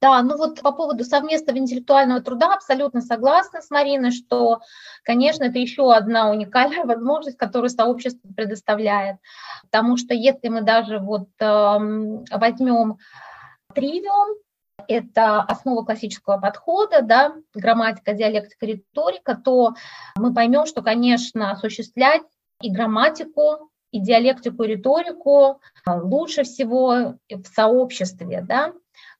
[0.00, 4.60] Да, ну вот по поводу совместного интеллектуального труда абсолютно согласна с Мариной, что,
[5.02, 9.16] конечно, это еще одна уникальная возможность, которую сообщество предоставляет.
[9.62, 11.78] Потому что если мы даже вот э,
[12.30, 12.98] возьмем
[13.76, 14.38] тривиум,
[14.88, 19.74] это основа классического подхода, да, грамматика, диалектика, риторика, то
[20.16, 22.22] мы поймем, что, конечно, осуществлять
[22.60, 28.72] и грамматику, и диалектику, и риторику лучше всего в сообществе, да,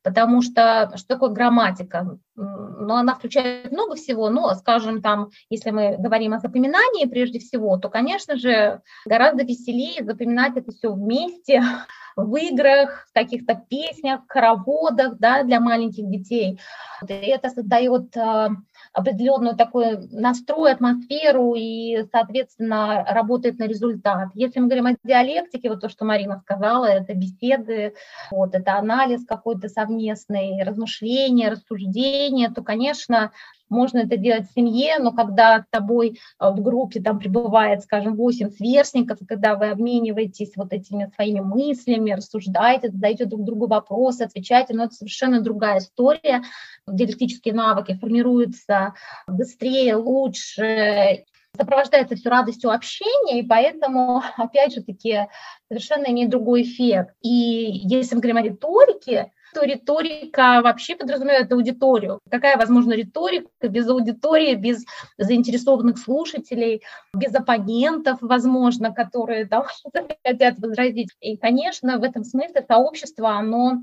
[0.03, 2.19] потому что что такое грамматика?
[2.35, 7.77] Ну, она включает много всего, но, скажем, там, если мы говорим о запоминании прежде всего,
[7.79, 11.63] то, конечно же, гораздо веселее запоминать это все вместе,
[12.17, 16.59] в играх, в каких-то песнях, хороводах да, для маленьких детей.
[17.07, 18.49] И это создает а,
[18.95, 24.29] определенную такой настрой, атмосферу и, соответственно, работает на результат.
[24.35, 27.93] Если мы говорим о диалектике, вот то, что Марина сказала, это беседы,
[28.31, 33.33] вот, это анализ какой-то совместный, размышления, рассуждения, то, конечно,
[33.69, 38.17] можно это делать в семье, но когда с тобой э, в группе там пребывает, скажем,
[38.17, 44.75] 8 сверстников, когда вы обмениваетесь вот этими своими мыслями, рассуждаете, задаете друг другу вопросы, отвечаете,
[44.75, 46.43] но это совершенно другая история.
[46.87, 48.95] Диалектические навыки формируются
[49.27, 51.25] быстрее, лучше,
[51.57, 55.27] сопровождается все радостью общения, и поэтому, опять же таки,
[55.69, 57.15] совершенно имеет другой эффект.
[57.23, 62.21] И если мы говорим о риторике, что риторика вообще подразумевает аудиторию.
[62.31, 64.85] Какая возможна риторика без аудитории, без
[65.17, 66.83] заинтересованных слушателей,
[67.15, 69.65] без оппонентов, возможно, которые там
[70.25, 71.09] хотят возразить.
[71.21, 73.83] И, конечно, в этом смысле сообщество, оно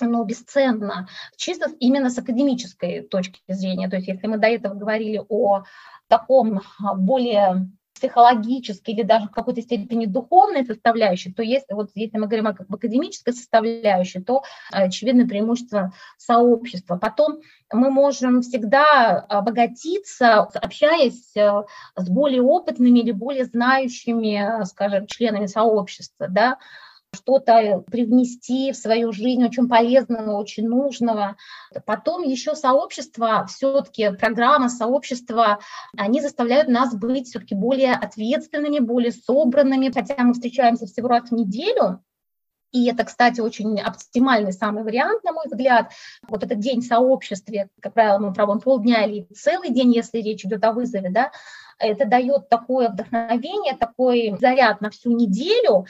[0.00, 3.90] оно бесценно, чисто именно с академической точки зрения.
[3.90, 5.64] То есть если мы до этого говорили о
[6.08, 6.62] таком
[6.96, 7.68] более
[8.02, 12.74] психологической или даже в какой-то степени духовной составляющей, то есть, вот если мы говорим об
[12.74, 16.96] академической составляющей, то очевидно преимущество сообщества.
[16.96, 17.40] Потом
[17.72, 21.62] мы можем всегда обогатиться, общаясь э,
[21.96, 26.58] с более опытными или более знающими, скажем, членами сообщества, да,
[27.14, 31.36] что-то привнести в свою жизнь очень полезного, очень нужного.
[31.84, 35.60] Потом еще сообщество, все-таки программа сообщества,
[35.96, 41.32] они заставляют нас быть все-таки более ответственными, более собранными, хотя мы встречаемся всего раз в
[41.32, 42.02] неделю,
[42.72, 45.92] и это, кстати, очень оптимальный самый вариант, на мой взгляд.
[46.26, 50.44] Вот этот день в сообществе, как правило, мы проводим полдня или целый день, если речь
[50.44, 51.32] идет о вызове, да,
[51.78, 55.86] это дает такое вдохновение, такой заряд на всю неделю,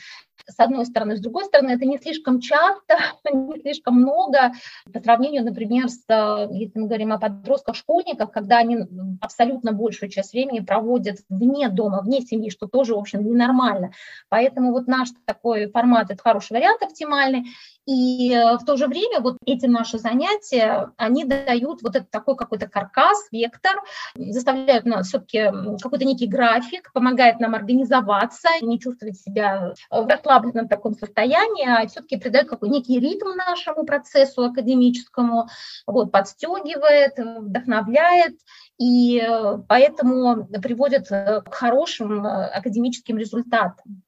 [0.46, 1.16] с одной стороны.
[1.16, 2.98] С другой стороны, это не слишком часто,
[3.32, 4.52] не слишком много
[4.92, 6.02] по сравнению, например, с,
[6.50, 8.78] если мы говорим о подростках, школьниках, когда они
[9.20, 13.92] абсолютно большую часть времени проводят вне дома, вне семьи, что тоже, в общем, ненормально.
[14.28, 17.46] Поэтому вот наш такой формат– это хороший вариант оптимальный.
[17.84, 22.36] И э, в то же время вот эти наши занятия, они дают вот этот такой
[22.36, 23.72] какой-то каркас, вектор,
[24.14, 25.50] заставляют нас все-таки
[25.82, 32.16] какой-то некий график, помогает нам организоваться, не чувствовать себя в расслабленном таком состоянии, а все-таки
[32.16, 35.48] придает какой некий ритм нашему процессу академическому,
[35.86, 38.34] вот, подстегивает, вдохновляет,
[38.78, 44.02] и э, поэтому приводит к хорошим э, академическим результатам.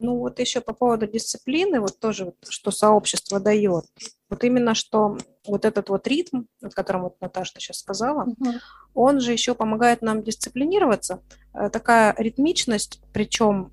[0.00, 3.84] Ну вот еще по поводу дисциплины, вот тоже, что сообщество дает.
[4.30, 8.52] Вот именно что вот этот вот ритм, о котором вот Наташа сейчас сказала, угу.
[8.94, 11.20] он же еще помогает нам дисциплинироваться.
[11.52, 13.72] Э, такая ритмичность, причем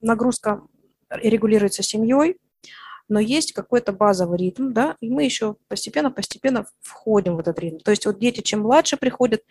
[0.00, 0.62] нагрузка
[1.10, 2.36] регулируется семьей,
[3.08, 7.78] но есть какой-то базовый ритм, да, и мы еще постепенно-постепенно входим в этот ритм.
[7.78, 9.42] То есть вот дети, чем младше приходят,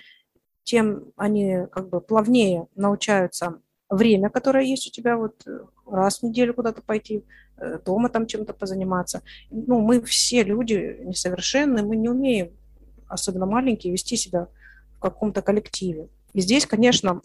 [0.64, 5.46] тем они как бы плавнее научаются время, которое есть у тебя, вот
[5.90, 7.24] раз в неделю куда-то пойти,
[7.58, 9.24] э, дома там чем-то позаниматься.
[9.50, 12.52] Ну, мы все люди несовершенны, мы не умеем,
[13.08, 14.50] особенно маленькие, вести себя
[14.98, 16.10] в каком-то коллективе.
[16.34, 17.22] И здесь, конечно,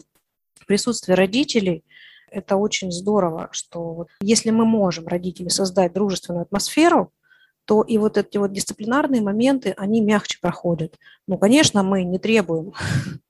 [0.65, 1.83] присутствие родителей–
[2.33, 7.13] это очень здорово, что вот если мы можем, родители, создать дружественную атмосферу,
[7.65, 10.97] то и вот эти вот дисциплинарные моменты, они мягче проходят.
[11.27, 12.73] Ну, конечно, мы не требуем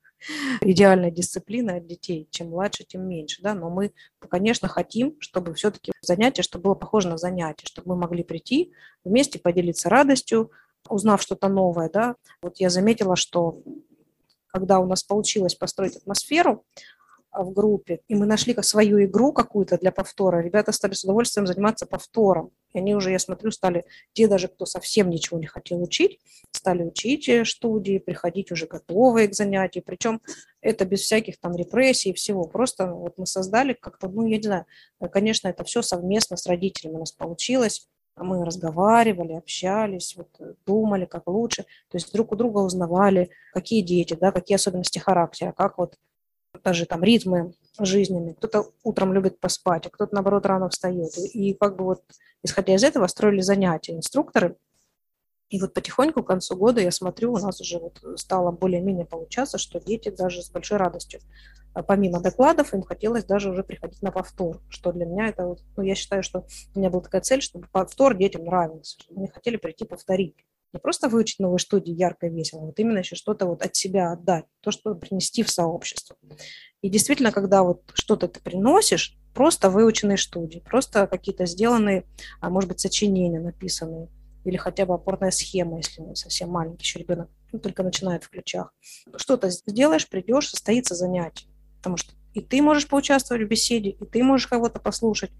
[0.61, 2.27] идеальная дисциплина от детей.
[2.31, 3.41] Чем младше, тем меньше.
[3.43, 3.53] Да?
[3.53, 3.93] Но мы,
[4.29, 9.37] конечно, хотим, чтобы все-таки занятие, чтобы было похоже на занятие, чтобы мы могли прийти вместе
[9.37, 10.51] поделиться радостью,
[10.89, 11.89] узнав что-то новое.
[11.89, 12.15] Да?
[12.41, 13.61] Вот я заметила, что
[14.47, 16.65] когда у нас получилось построить атмосферу,
[17.33, 21.85] в группе, и мы нашли свою игру какую-то для повтора, ребята стали с удовольствием заниматься
[21.85, 22.51] повтором.
[22.73, 26.19] И они уже, я смотрю, стали, те даже, кто совсем ничего не хотел учить,
[26.51, 29.83] стали учить э, студии, приходить уже готовые к занятию.
[29.85, 30.21] Причем
[30.61, 32.45] это без всяких там репрессий и всего.
[32.45, 34.65] Просто вот мы создали как-то, ну, я не знаю,
[34.99, 37.87] э, конечно, это все совместно с родителями у нас получилось.
[38.15, 41.63] Мы разговаривали, общались, вот, э, думали, как лучше.
[41.89, 45.97] То есть друг у друга узнавали, какие дети, да, какие особенности характера, как вот
[46.63, 48.35] даже там ритмы жизненные.
[48.35, 51.17] Кто-то утром любит поспать, а кто-то, наоборот, рано встает.
[51.17, 52.03] И, как бы вот,
[52.43, 54.55] исходя из этого, строили занятия инструкторы.
[55.49, 59.57] И вот потихоньку к концу года я смотрю, у нас уже вот стало более-менее получаться,
[59.57, 61.19] что дети даже с большой радостью,
[61.73, 65.61] а помимо докладов, им хотелось даже уже приходить на повтор, что для меня это, вот,
[65.75, 69.27] ну, я считаю, что у меня была такая цель, чтобы повтор детям нравился, чтобы они
[69.27, 70.35] хотели прийти повторить
[70.73, 74.11] не просто выучить новые студии ярко и весело, вот именно еще что-то вот от себя
[74.11, 76.15] отдать, то, что принести в сообщество.
[76.81, 82.05] И действительно, когда вот что-то ты приносишь, просто выученные студии, просто какие-то сделанные,
[82.39, 84.09] а может быть, сочинения написанные,
[84.45, 88.29] или хотя бы опорная схема, если он совсем маленький еще ребенок, ну, только начинает в
[88.29, 88.73] ключах.
[89.15, 91.47] Что-то сделаешь, придешь, состоится занятие.
[91.77, 95.31] Потому что и ты можешь поучаствовать в беседе, и ты можешь кого-то послушать,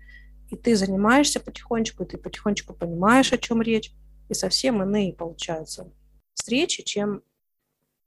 [0.49, 3.91] и ты занимаешься потихонечку, и ты потихонечку понимаешь, о чем речь
[4.33, 5.91] и совсем иные получаются
[6.33, 7.23] встречи, чем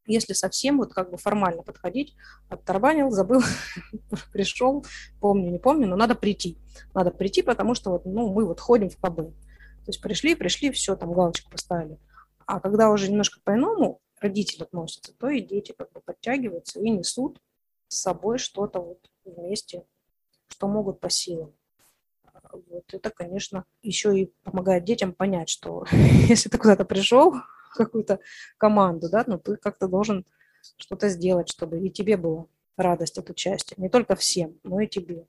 [0.06, 2.14] если совсем вот как бы формально подходить,
[2.48, 3.42] оттарбанил, забыл,
[4.32, 4.84] пришел,
[5.20, 6.58] помню, не помню, но надо прийти.
[6.94, 9.16] Надо прийти, потому что вот, ну, мы вот ходим в КБ.
[9.16, 11.98] То есть пришли, пришли, все, там галочку поставили.
[12.46, 17.40] А когда уже немножко по-иному родители относятся, то и дети как бы подтягиваются и несут
[17.88, 19.84] с собой что-то вот вместе,
[20.48, 21.52] что могут по силам.
[22.68, 27.34] Вот это, конечно, еще и помогает детям понять, что если ты куда-то пришел,
[27.76, 28.20] какую-то
[28.58, 30.24] команду, да, ну ты как-то должен
[30.78, 33.74] что-то сделать, чтобы и тебе было радость от участия.
[33.78, 35.26] Не только всем, но и тебе.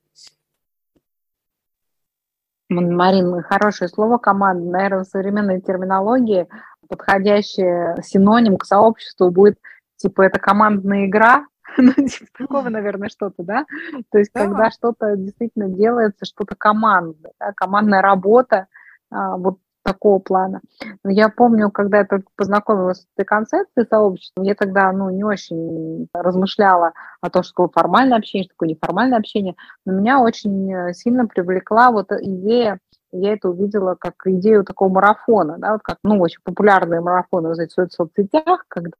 [2.68, 4.70] Марин, хорошее слово команда.
[4.70, 6.46] Наверное, в современной терминологии
[6.88, 9.58] подходящий синоним к сообществу будет
[9.96, 11.46] типа это командная игра,
[11.78, 13.66] ну, типа такого, наверное, что-то, да?
[14.10, 14.44] То есть, да.
[14.44, 17.52] когда что-то действительно делается, что-то командное, да?
[17.54, 18.66] командная работа,
[19.10, 20.60] а, вот такого плана.
[21.02, 25.24] Но я помню, когда я только познакомилась с этой концепцией сообщества, я тогда ну, не
[25.24, 29.54] очень размышляла о том, что такое формальное общение, что такое неформальное общение,
[29.86, 32.78] но меня очень э, сильно привлекла вот идея
[33.10, 37.54] я это увидела как идею такого марафона, да, вот как, ну, очень популярные марафоны в
[37.90, 38.90] соцсетях, когда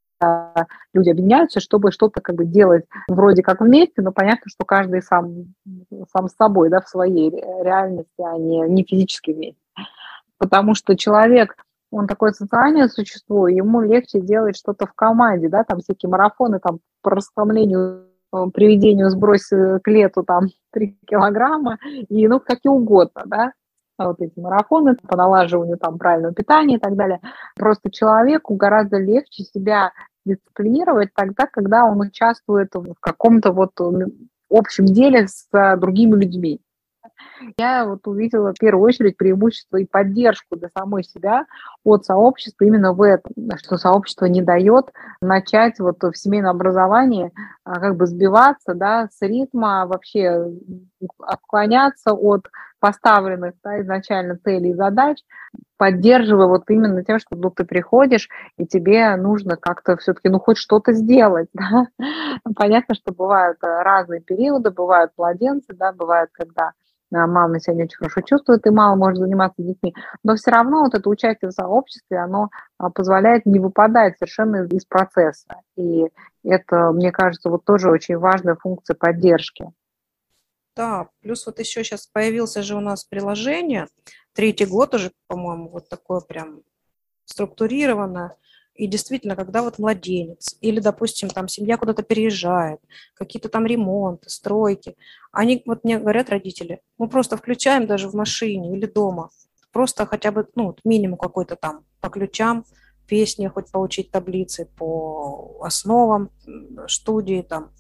[0.92, 5.54] люди объединяются, чтобы что-то как бы делать вроде как вместе, но понятно, что каждый сам,
[6.12, 9.60] сам с собой, да, в своей реальности, а не, не физически вместе.
[10.38, 11.56] Потому что человек,
[11.90, 16.80] он такое социальное существо, ему легче делать что-то в команде, да, там всякие марафоны там
[17.02, 21.78] по расхламлению э, приведению сбрось к лету там 3 килограмма,
[22.08, 23.52] и ну, какие угодно, да,
[24.06, 27.20] вот эти марафоны по налаживанию там правильного питания и так далее.
[27.56, 29.92] Просто человеку гораздо легче себя
[30.28, 33.72] дисциплинировать тогда, когда он участвует в каком-то вот
[34.50, 36.60] общем деле с другими людьми.
[37.56, 41.46] Я вот увидела в первую очередь преимущество и поддержку для самой себя
[41.84, 47.32] от сообщества именно в этом, что сообщество не дает начать вот в семейном образовании
[47.64, 50.52] а, как бы сбиваться да, с ритма, вообще
[51.18, 52.48] отклоняться от
[52.80, 55.18] поставленных да, изначально целей и задач,
[55.78, 60.58] поддерживая вот именно тем, что ну, ты приходишь, и тебе нужно как-то все-таки, ну, хоть
[60.58, 61.86] что-то сделать, да.
[62.54, 66.72] Понятно, что бывают э, разные периоды, бывают младенцы, да, бывает, когда
[67.14, 70.80] а, мама себя не очень хорошо чувствует и мало может заниматься детьми, но все равно
[70.80, 75.54] вот это участие в сообществе, оно а, позволяет не выпадать совершенно из процесса.
[75.76, 76.06] И
[76.44, 79.70] это, мне кажется, вот тоже очень важная функция поддержки.
[80.78, 83.88] Да, плюс вот еще сейчас появился же у нас приложение,
[84.32, 86.62] третий год уже, по-моему, вот такое прям
[87.24, 88.36] структурированное.
[88.76, 92.78] И действительно, когда вот младенец или, допустим, там семья куда-то переезжает,
[93.14, 94.96] какие-то там ремонты, стройки,
[95.32, 99.30] они вот мне говорят родители, мы просто включаем даже в машине или дома,
[99.72, 102.64] просто хотя бы, ну, минимум какой-то там по ключам,
[103.08, 106.30] песни, хоть поучить таблицы по основам
[106.86, 107.72] студии там,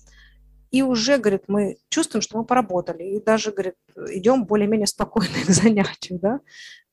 [0.70, 3.74] и уже, говорит, мы чувствуем, что мы поработали, и даже, говорит,
[4.10, 6.40] идем более-менее спокойно к занятию, да.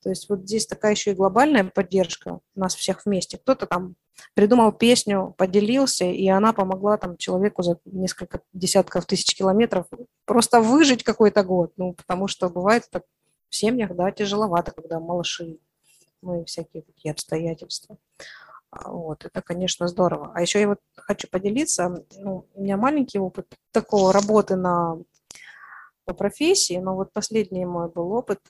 [0.02, 3.38] То есть вот здесь такая еще и глобальная поддержка нас всех вместе.
[3.38, 3.96] Кто-то там
[4.34, 9.86] придумал песню, поделился, и она помогла там человеку за несколько десятков тысяч километров
[10.24, 11.72] просто выжить какой-то год.
[11.76, 13.02] Ну, потому что бывает так
[13.48, 15.58] в семьях, да, тяжеловато, когда малыши,
[16.22, 17.98] ну и всякие такие обстоятельства.
[18.70, 20.32] А, вот, это, конечно, здорово.
[20.34, 24.98] А еще я вот хочу поделиться, ну, у меня маленький опыт такого работы на,
[26.04, 28.40] по профессии, но вот последний мой был опыт,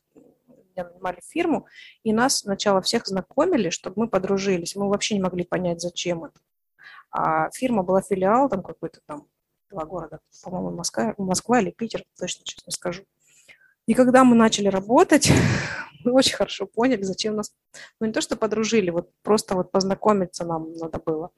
[0.77, 1.67] меня нанимали фирму,
[2.03, 4.77] и нас сначала всех знакомили, чтобы мы подружились.
[4.77, 6.39] Мы вообще не могли понять, зачем это.
[7.11, 9.27] А фирма была филиал там какой-то там,
[9.71, 13.05] два города, по-моему, Москва, Москва или Питер, точно сейчас не скажу.
[13.87, 15.31] И когда мы начали работать,
[16.05, 17.55] мы очень хорошо поняли, зачем нас,
[18.01, 21.31] ну не то, что подружили, вот просто вот познакомиться нам надо было.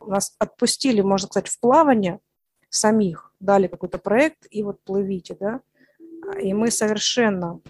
[0.00, 2.20] Нас отпустили, можно сказать, в плавание
[2.68, 5.60] самих, дали какой-то проект, и вот плывите, да.
[6.40, 7.60] И мы совершенно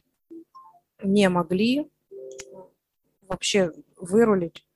[1.02, 1.90] не могли
[3.22, 4.66] вообще вырулить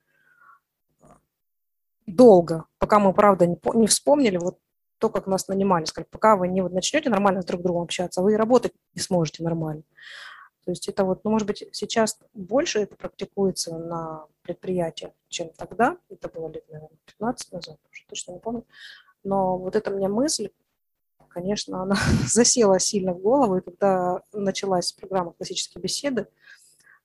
[2.07, 4.59] долго, пока мы, правда, не, не вспомнили, вот
[5.05, 8.23] то, как нас нанимали, сказали, пока вы не вот начнете нормально с друг другом общаться,
[8.23, 9.83] вы и работать не сможете нормально.
[10.63, 15.99] То есть это вот, ну, может быть, сейчас больше это практикуется на предприятиях, чем тогда.
[16.09, 18.65] Это было лет, наверное, 15 назад, уже точно не помню.
[19.23, 20.49] Но вот эта мне мысль,
[21.29, 21.95] конечно, она
[22.25, 23.57] засела сильно в голову.
[23.57, 26.27] И когда началась программа классические беседы,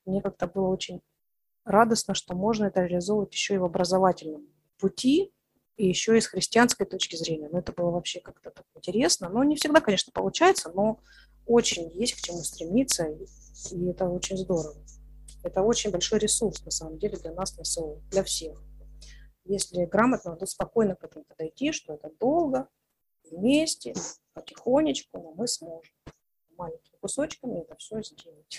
[0.07, 1.03] мне как-то было очень
[1.67, 4.47] радостно, что можно это реализовывать еще и в образовательном
[4.79, 5.35] пути,
[5.81, 7.49] и еще и с христианской точки зрения.
[7.51, 9.31] Ну, это было вообще как-то так интересно.
[9.31, 11.01] Но не всегда, конечно, получается, но
[11.47, 14.77] очень есть к чему стремиться, и это очень здорово.
[15.43, 17.57] Это очень большой ресурс, на самом деле, для нас,
[18.11, 18.63] для всех.
[19.47, 22.69] Если грамотно, то спокойно к этому подойти, что это долго,
[23.31, 23.95] вместе,
[24.35, 25.95] потихонечку, но мы сможем
[26.59, 28.59] маленькими кусочками это все сделать.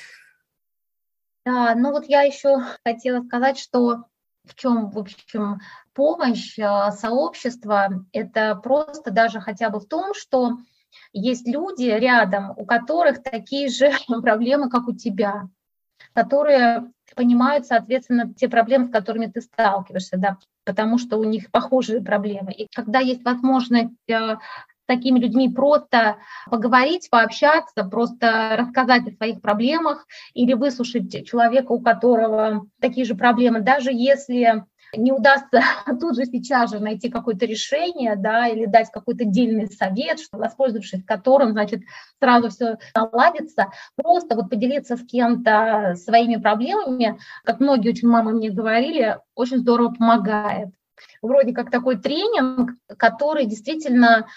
[1.45, 4.05] Да, ну вот я еще хотела сказать, что
[4.45, 5.59] в чем, в общем,
[5.93, 10.57] помощь э, сообщества, это просто даже хотя бы в том, что
[11.13, 15.47] есть люди рядом, у которых такие же проблемы, как у тебя,
[16.13, 22.01] которые понимают, соответственно, те проблемы, с которыми ты сталкиваешься, да, потому что у них похожие
[22.01, 22.51] проблемы.
[22.53, 24.37] И когда есть возможность э,
[24.91, 26.17] такими людьми просто
[26.49, 33.61] поговорить, пообщаться, просто рассказать о своих проблемах или выслушать человека, у которого такие же проблемы,
[33.61, 35.61] даже если не удастся
[36.01, 41.05] тут же сейчас же найти какое-то решение, да, или дать какой-то дельный совет, что, воспользовавшись
[41.05, 41.81] которым, значит,
[42.19, 48.49] сразу все наладится, просто вот поделиться с кем-то своими проблемами, как многие очень мамы мне
[48.49, 50.69] говорили, очень здорово помогает.
[51.21, 54.27] Вроде как такой тренинг, который действительно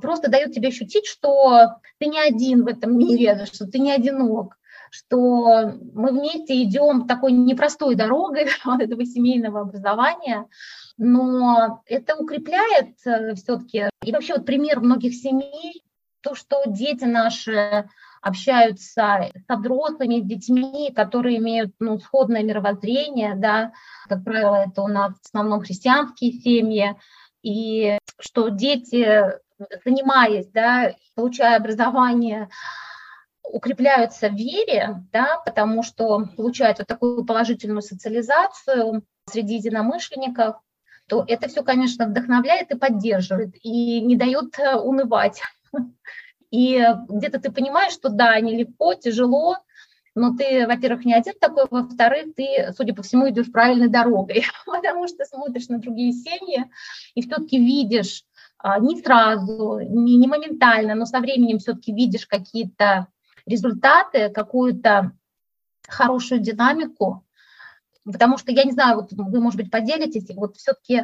[0.00, 4.56] просто дает тебе ощутить, что ты не один в этом мире, что ты не одинок,
[4.90, 8.46] что мы вместе идем такой непростой дорогой
[8.80, 10.46] этого семейного образования,
[10.96, 13.90] но это укрепляет э, все-таки.
[14.02, 15.82] И вообще вот пример многих семей,
[16.22, 17.88] то, что дети наши
[18.22, 23.72] общаются со взрослыми, с детьми, которые имеют ну, сходное мировоззрение, да,
[24.08, 26.96] как правило, это у нас в основном христианские семьи,
[27.42, 29.38] и что дети
[29.84, 32.48] занимаясь, да, получая образование,
[33.42, 40.56] укрепляются в вере, да, потому что получают вот такую положительную социализацию среди единомышленников,
[41.08, 45.40] то это все, конечно, вдохновляет и поддерживает, и не дает э, унывать.
[46.50, 49.58] И где-то ты понимаешь, что да, нелегко, тяжело,
[50.14, 55.06] но ты, во-первых, не один такой, во-вторых, ты, судя по всему, идешь правильной дорогой, потому
[55.06, 56.64] что смотришь на другие семьи
[57.14, 58.24] и все-таки видишь
[58.80, 63.08] не сразу, не, не моментально, но со временем все-таки видишь какие-то
[63.46, 65.12] результаты, какую-то
[65.88, 67.25] хорошую динамику,
[68.12, 71.02] потому что я не знаю, вот вы, может быть, поделитесь, вот все-таки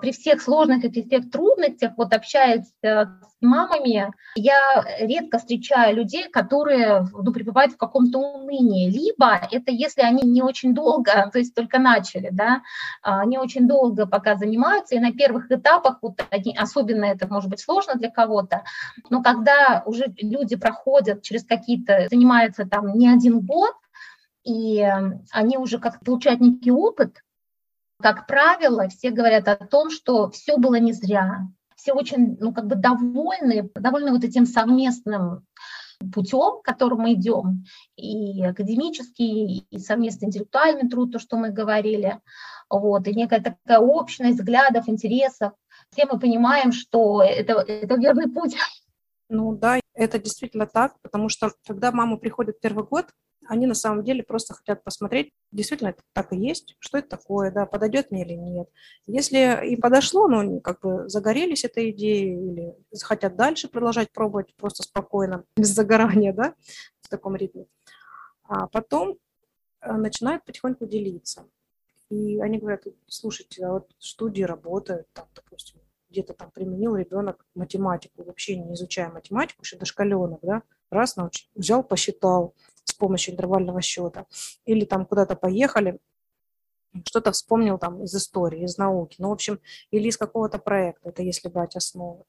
[0.00, 6.28] при всех сложностях и всех трудностях, вот общаясь э, с мамами, я редко встречаю людей,
[6.30, 11.54] которые ну, пребывают в каком-то унынии, либо это если они не очень долго, то есть
[11.54, 12.62] только начали, да,
[13.26, 17.60] не очень долго пока занимаются, и на первых этапах, вот они, особенно это может быть
[17.60, 18.62] сложно для кого-то,
[19.10, 23.74] но когда уже люди проходят через какие-то, занимаются там не один год,
[24.44, 27.22] и эм, они уже как получают некий опыт,
[28.00, 31.46] как правило, все говорят о том, что все было не зря.
[31.76, 35.46] Все очень, ну, как бы довольны, довольны вот этим совместным
[36.12, 37.64] путем, которым мы идем,
[37.96, 42.20] и академический, и совместный интеллектуальный труд, то, что мы говорили,
[42.68, 45.52] вот, и некая такая общность взглядов, интересов.
[45.90, 48.56] Все мы понимаем, что это, это верный путь.
[49.28, 53.06] Ну да, это действительно так, потому что когда мама приходит первый год,
[53.48, 57.50] они на самом деле просто хотят посмотреть, действительно это так и есть, что это такое,
[57.50, 58.68] да, подойдет мне или нет.
[59.06, 64.54] Если им подошло, ну, они как бы загорелись этой идеей или хотят дальше продолжать пробовать
[64.56, 66.54] просто спокойно, без загорания, да,
[67.00, 67.66] в таком ритме,
[68.44, 69.16] а потом
[69.80, 71.46] э, начинают потихоньку делиться.
[72.10, 75.80] И они говорят, слушайте, а вот студии работают, там, допустим,
[76.10, 80.62] где-то там применил ребенок математику, вообще не изучая математику, еще дошкаленок, да,
[80.92, 84.26] раз научил, взял, посчитал, с помощью интервального счета,
[84.64, 86.00] или там куда-то поехали,
[87.06, 91.22] что-то вспомнил там из истории, из науки, ну, в общем, или из какого-то проекта, это
[91.22, 92.26] если брать основу.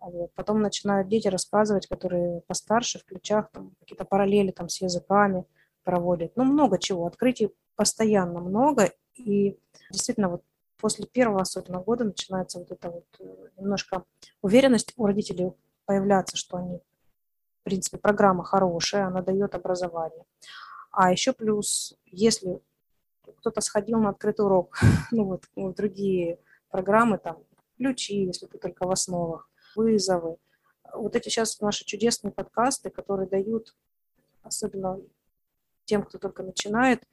[0.00, 0.32] Вот.
[0.34, 5.44] Потом начинают дети рассказывать, которые постарше, в ключах, там, какие-то параллели там, с языками
[5.84, 6.32] проводят.
[6.36, 7.06] Ну, много чего.
[7.06, 8.92] Открытий постоянно много.
[9.16, 9.58] И
[9.90, 10.42] действительно, вот
[10.78, 14.04] после первого особенно года начинается вот эта вот э, немножко
[14.40, 15.52] уверенность у родителей
[15.84, 16.80] появляться, что они
[17.60, 20.24] в принципе, программа хорошая, она дает образование.
[20.90, 22.60] А еще плюс, если
[23.38, 24.78] кто-то сходил на открытый урок,
[25.10, 26.38] ну вот, другие
[26.70, 27.44] программы, там,
[27.76, 30.36] ключи, если ты только в основах, вызовы.
[30.92, 33.76] Вот эти сейчас наши чудесные подкасты, которые дают,
[34.42, 34.98] особенно
[35.84, 37.04] тем, кто только начинает,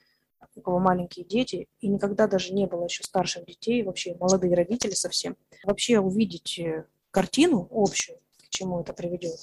[0.56, 4.92] у кого маленькие дети, и никогда даже не было еще старших детей, вообще молодые родители
[4.92, 8.20] совсем, вообще увидеть э, картину общую,
[8.58, 9.40] чему это приведет.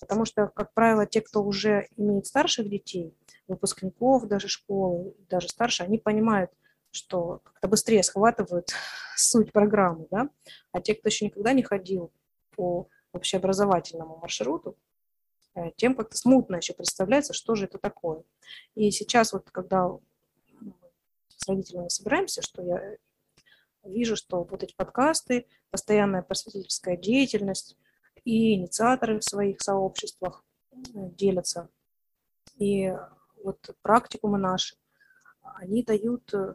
[0.00, 3.14] Потому что, как правило, те, кто уже имеет старших детей,
[3.48, 6.50] выпускников даже школы, даже старше, они понимают,
[6.90, 8.68] что как-то быстрее схватывают
[9.16, 10.28] суть программы, да,
[10.72, 12.12] а те, кто еще никогда не ходил
[12.54, 14.76] по общеобразовательному маршруту,
[15.54, 18.22] э, тем как-то смутно еще представляется, что же это такое.
[18.74, 19.88] И сейчас вот, когда
[21.28, 22.96] с родителями собираемся, что я
[23.84, 27.76] вижу, что вот эти подкасты, постоянная просветительская деятельность,
[28.24, 31.68] и инициаторы в своих сообществах э, делятся.
[32.56, 32.92] И
[33.42, 34.76] вот практикумы наши,
[35.42, 36.54] они дают э,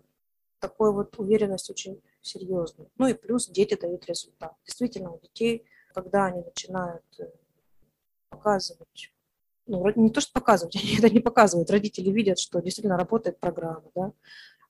[0.59, 2.89] такую вот уверенность очень серьезную.
[2.97, 4.53] Ну и плюс дети дают результат.
[4.65, 7.29] Действительно, у детей, когда они начинают э,
[8.29, 9.11] показывать,
[9.65, 13.89] ну, не то, что показывать, они это не показывают, родители видят, что действительно работает программа,
[13.95, 14.13] да,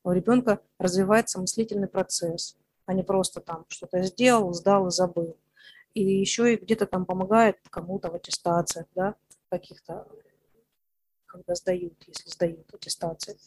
[0.03, 5.37] у ребенка развивается мыслительный процесс, а не просто там что-то сделал, сдал и забыл
[5.93, 9.15] и еще и где-то там помогает кому-то в аттестациях, да,
[9.49, 10.07] каких-то,
[11.25, 13.37] когда сдают, если сдают аттестации.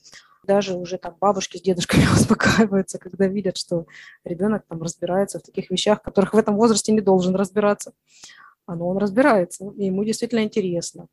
[0.43, 3.87] Даже уже там бабушки с дедушками успокаиваются, когда видят, что
[4.25, 7.93] ребенок там разбирается в таких вещах, которых в этом возрасте не должен разбираться.
[8.67, 11.09] А но он разбирается, и ему действительно интересно.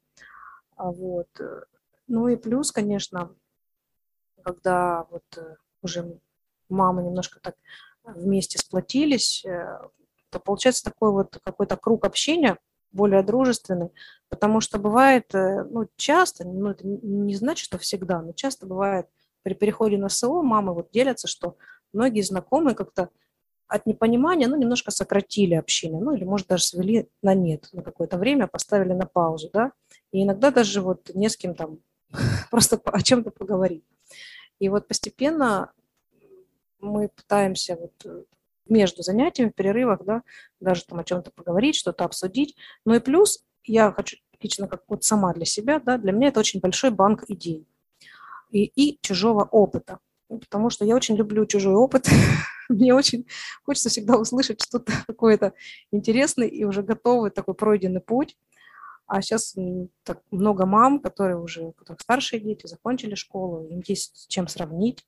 [0.75, 1.27] А вот.
[2.07, 3.35] Ну и плюс, конечно,
[4.43, 6.19] когда вот э, уже
[6.69, 7.55] мамы немножко так
[8.03, 9.79] вместе сплотились, э,
[10.29, 12.57] то получается такой вот какой-то круг общения
[12.91, 13.89] более дружественный,
[14.29, 19.07] потому что бывает, э, ну, часто, ну, это не значит, что всегда, но часто бывает
[19.43, 21.57] при переходе на СО мамы вот делятся, что
[21.93, 23.09] многие знакомые как-то
[23.67, 28.17] от непонимания, ну, немножко сократили общение, ну, или, может, даже свели на нет на какое-то
[28.17, 29.73] время, поставили на паузу, да,
[30.11, 31.79] и иногда даже вот не с кем там
[32.51, 33.83] просто о чем-то поговорить.
[34.59, 35.71] И вот постепенно
[36.79, 38.23] мы пытаемся вот э,
[38.69, 40.23] между занятиями, в перерывах, да,
[40.59, 42.55] даже там о чем-то поговорить, что-то обсудить.
[42.85, 46.39] Ну и плюс я хочу лично как вот сама для себя, да, для меня это
[46.39, 47.67] очень большой банк идей
[48.51, 49.99] и, и чужого опыта.
[50.29, 52.07] Ну, потому что я очень люблю чужой опыт.
[52.69, 53.25] Мне очень
[53.63, 55.53] хочется всегда услышать что-то какое-то
[55.91, 58.37] интересное и уже готовый такой пройденный путь.
[59.05, 59.55] А сейчас
[60.03, 64.49] так много мам, которые уже, у которых старшие дети, закончили школу, им есть с чем
[64.49, 65.05] сравнить,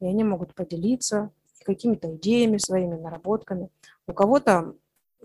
[0.00, 1.30] и они могут поделиться
[1.64, 3.70] какими-то идеями, своими наработками.
[4.06, 4.74] У кого-то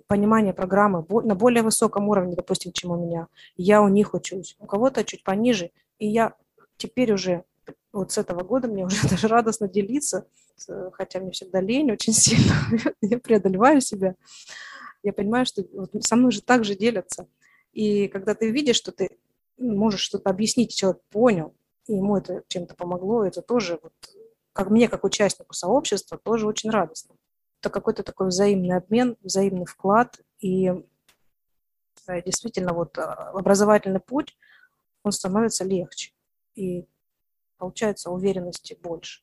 [0.08, 3.28] понимание программы на более высоком уровне, допустим, чем у меня,
[3.58, 4.56] я у них учусь.
[4.60, 6.34] У кого-то чуть пониже, и я
[6.78, 7.44] теперь уже
[7.92, 10.28] вот с этого года мне уже даже радостно делиться,
[10.94, 12.54] хотя мне всегда лень очень сильно,
[13.02, 14.16] я преодолеваю себя.
[15.04, 17.28] Я понимаю, что вот со мной же так же делятся.
[17.72, 19.18] И когда ты видишь, что ты
[19.58, 21.54] можешь что-то объяснить, человек понял,
[21.88, 23.94] и ему это чем-то помогло, это тоже, вот,
[24.60, 27.16] как мне, как участнику сообщества, тоже очень радостно.
[27.62, 30.74] Это какой-то такой взаимный обмен, взаимный вклад, и
[32.26, 34.38] действительно вот а, образовательный путь,
[35.04, 36.12] он становится легче.
[36.56, 36.86] И
[37.58, 39.22] получается уверенности больше.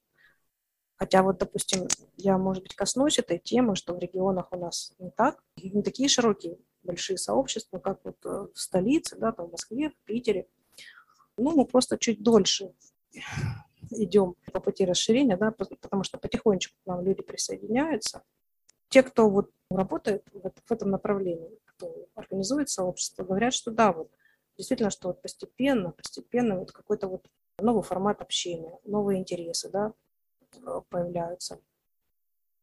[0.94, 5.10] Хотя вот, допустим, я, может быть, коснусь этой темы, что в регионах у нас не
[5.10, 9.90] так, не такие широкие большие сообщества, как вот э, в столице, да, там в Москве,
[9.90, 10.48] в Питере.
[11.36, 12.72] Ну, мы просто чуть дольше
[13.90, 18.22] идем по пути расширения, да, потому что потихонечку к нам люди присоединяются.
[18.88, 24.10] Те, кто вот работает в этом направлении, кто организует сообщество, говорят, что да, вот
[24.56, 27.26] действительно, что вот постепенно, постепенно вот какой-то вот
[27.58, 29.92] новый формат общения, новые интересы, да,
[30.88, 31.60] появляются.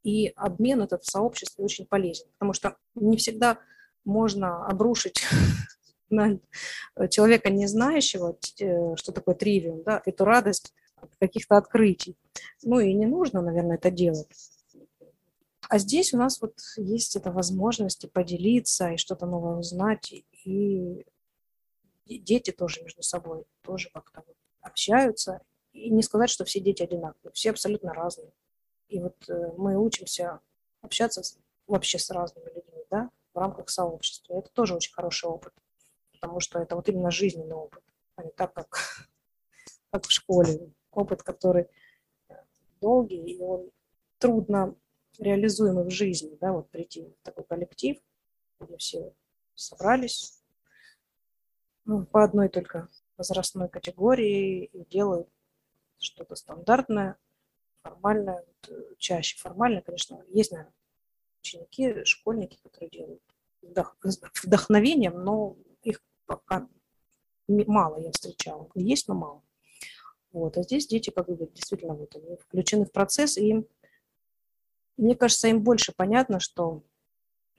[0.04, 3.60] И обмен этот в сообществе очень полезен, потому что не всегда
[4.04, 5.24] можно обрушить
[6.10, 6.40] на
[7.10, 10.74] человека, не знающего, э, что такое тривиум, да, эту радость
[11.20, 12.16] каких-то открытий.
[12.64, 14.28] Ну и не нужно, наверное, это делать.
[15.70, 20.14] А здесь у нас вот есть эта возможность поделиться, и что-то новое узнать,
[20.46, 21.06] и
[22.06, 24.24] дети тоже между собой тоже как-то
[24.62, 25.42] общаются.
[25.72, 28.32] И не сказать, что все дети одинаковые, все абсолютно разные.
[28.90, 30.40] И вот э, мы учимся
[30.82, 31.24] общаться
[31.66, 34.36] вообще с разными людьми, да, в рамках сообщества.
[34.36, 35.54] Это тоже очень хороший опыт,
[36.12, 37.84] потому что это вот именно жизненный опыт,
[38.16, 39.10] а не так, как,
[39.92, 40.72] как в школе.
[40.94, 41.68] Опыт, который
[42.82, 43.70] долгий, и он
[44.20, 44.76] трудно
[45.20, 47.98] реализуемый в жизни, да, вот прийти в такой коллектив,
[48.60, 49.14] где все
[49.56, 50.42] собрались
[51.86, 52.88] ну, по одной только
[53.18, 55.30] возрастной категории и делают
[55.98, 57.18] что-то стандартное,
[57.82, 58.44] формальное,
[58.98, 60.74] чаще формальное, конечно, есть, наверное,
[61.42, 63.22] ученики, школьники, которые делают
[64.44, 66.68] вдохновением, но их пока
[67.48, 68.70] мало я встречала.
[68.76, 69.42] Есть, но мало.
[70.34, 70.58] Вот.
[70.58, 73.66] А здесь дети, как бы, действительно, вот они включены в процесс, и
[74.98, 76.84] мне кажется, им больше понятно, что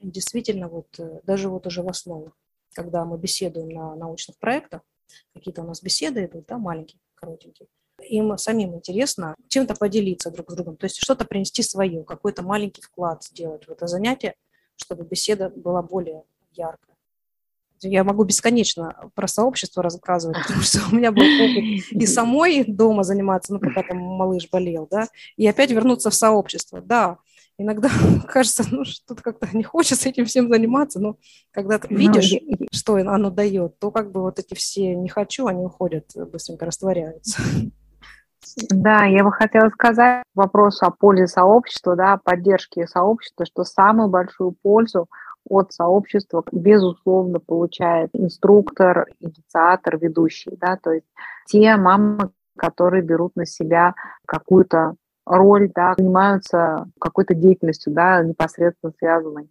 [0.00, 2.32] действительно вот э, даже вот уже в основе,
[2.74, 4.82] когда мы беседуем на научных проектах,
[5.32, 7.68] какие-то у нас беседы идут, да, маленькие, коротенькие,
[8.02, 12.82] им самим интересно чем-то поделиться друг с другом, то есть что-то принести свое, какой-то маленький
[12.82, 14.34] вклад сделать в это занятие,
[14.76, 16.93] чтобы беседа была более яркая.
[17.88, 23.02] Я могу бесконечно про сообщество рассказывать, потому что у меня был опыт и самой дома
[23.02, 26.80] заниматься, ну, когда там малыш болел, да, и опять вернуться в сообщество.
[26.80, 27.18] Да,
[27.58, 27.90] иногда
[28.28, 31.16] кажется, ну, что-то как-то не хочется этим всем заниматься, но
[31.50, 35.08] когда ты ну, видишь, ну, что оно дает, то как бы вот эти все «не
[35.08, 37.40] хочу», они уходят, быстренько растворяются.
[38.70, 44.08] Да, я бы хотела сказать вопрос о пользе сообщества, да, о поддержке сообщества, что самую
[44.08, 45.08] большую пользу
[45.48, 51.06] от сообщества, безусловно, получает инструктор, инициатор, ведущий, да, то есть
[51.46, 53.94] те мамы, которые берут на себя
[54.26, 54.94] какую-то
[55.26, 59.48] роль, да, занимаются какой-то деятельностью, да, непосредственно связанной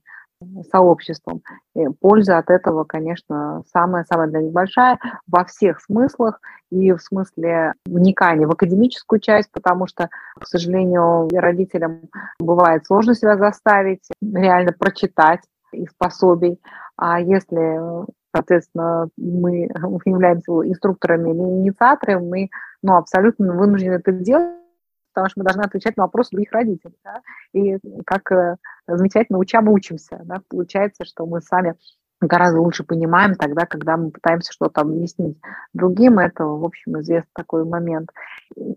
[0.70, 1.42] сообществом.
[1.76, 6.42] И польза от этого, конечно, самая-самая для них большая во всех смыслах
[6.72, 12.02] и в смысле вникания в академическую часть, потому что, к сожалению, родителям
[12.40, 15.42] бывает сложно себя заставить реально прочитать
[15.74, 16.60] из пособий.
[16.96, 18.06] А если,
[18.36, 19.70] соответственно, мы
[20.06, 22.50] являемся инструкторами или инициаторами, мы
[22.82, 24.58] ну, абсолютно вынуждены это делать,
[25.14, 26.98] потому что мы должны отвечать на вопросы других родителей.
[27.04, 27.22] Да?
[27.54, 28.58] И как э,
[28.88, 30.22] замечательно уча мы учимся.
[30.24, 30.42] Да?
[30.50, 31.76] Получается, что мы сами
[32.28, 35.38] гораздо лучше понимаем тогда, когда мы пытаемся что-то объяснить
[35.74, 36.20] другим.
[36.20, 38.10] Это, в общем, известный такой момент.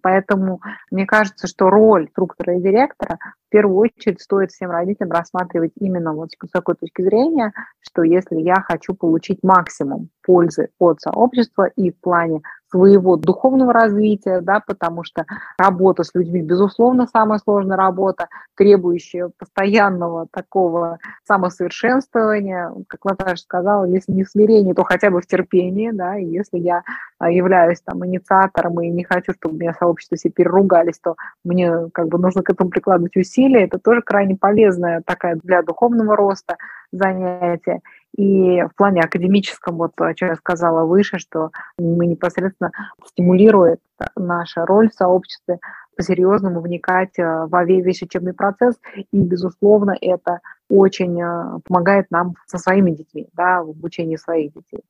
[0.02, 5.72] Поэтому мне кажется, что роль инструктора и директора в первую очередь стоит всем родителям рассматривать
[5.78, 11.70] именно вот с такой точки зрения, что если я хочу получить максимум пользы от сообщества
[11.76, 15.24] и в плане своего духовного развития, да, потому что
[15.56, 24.12] работа с людьми, безусловно, самая сложная работа, требующая постоянного такого самосовершенствования, как Наташа сказала, если
[24.12, 26.82] не в смирении, то хотя бы в терпении, да, и если я
[27.18, 31.14] а, являюсь там инициатором и не хочу, чтобы меня сообщество все переругались, то
[31.44, 36.16] мне как бы нужно к этому прикладывать усилия, это тоже крайне полезная такая для духовного
[36.16, 36.56] роста
[36.92, 37.80] занятие.
[38.16, 42.70] И в плане академическом, вот о чем я сказала выше, что мы непосредственно
[43.06, 43.80] стимулирует
[44.16, 45.58] наша роль в сообществе
[45.96, 48.76] по-серьезному вникать э, во весь учебный процесс,
[49.12, 54.82] и, безусловно, это очень э, помогает нам со своими детьми, да, в обучении своих детей.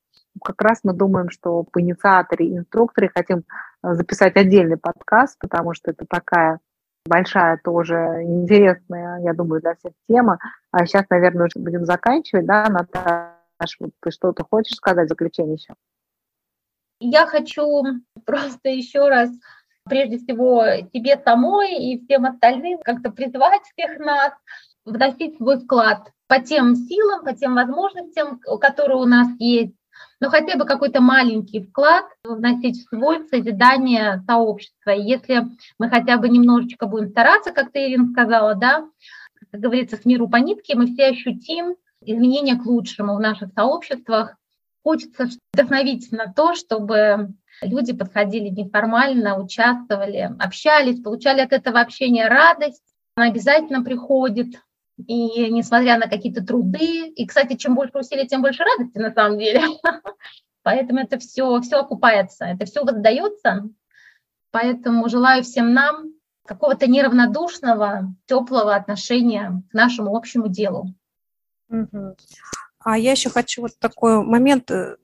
[0.44, 5.74] Как раз мы думаем, что по инициаторе и инструкторе хотим э, записать отдельный подкаст, потому
[5.74, 6.58] что это такая
[7.06, 10.38] большая тоже интересная, я думаю, для всех тема.
[10.70, 15.74] А сейчас, наверное, уже будем заканчивать, да, Наташа, ты что-то хочешь сказать в заключение еще?
[17.00, 17.84] Я хочу
[18.24, 19.30] просто еще раз
[19.84, 24.32] прежде всего тебе самой и всем остальным как-то призвать всех нас
[24.84, 29.74] вносить свой вклад по тем силам, по тем возможностям, которые у нас есть,
[30.20, 34.90] но хотя бы какой-то маленький вклад вносить в свой в созидание сообщества.
[34.90, 35.44] И если
[35.78, 38.88] мы хотя бы немножечко будем стараться, как ты, Ирина, сказала, да,
[39.50, 44.36] как говорится, с миру по нитке, мы все ощутим изменения к лучшему в наших сообществах.
[44.82, 52.82] Хочется вдохновить на то, чтобы Люди подходили неформально, участвовали, общались, получали от этого общения радость.
[53.14, 54.56] Она обязательно приходит,
[54.98, 59.38] и несмотря на какие-то труды, и, кстати, чем больше усилий, тем больше радости на самом
[59.38, 59.62] деле.
[60.62, 63.68] Поэтому это все, все окупается, это все воздается.
[64.50, 66.12] Поэтому желаю всем нам
[66.44, 70.94] какого-то неравнодушного, теплого отношения к нашему общему делу.
[72.78, 74.96] А я еще хочу вот такой момент э,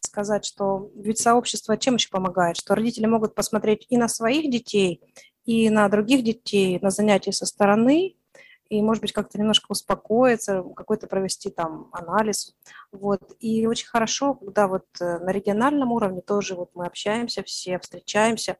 [0.00, 2.56] сказать, что ведь сообщество чем еще помогает?
[2.56, 5.00] Что родители могут посмотреть и на своих детей,
[5.44, 8.16] и на других детей, на занятия со стороны,
[8.70, 12.54] и, может быть, как-то немножко успокоиться, какой-то провести там анализ.
[12.92, 13.20] Вот.
[13.40, 18.56] И очень хорошо, когда вот э, на региональном уровне тоже вот мы общаемся все, встречаемся,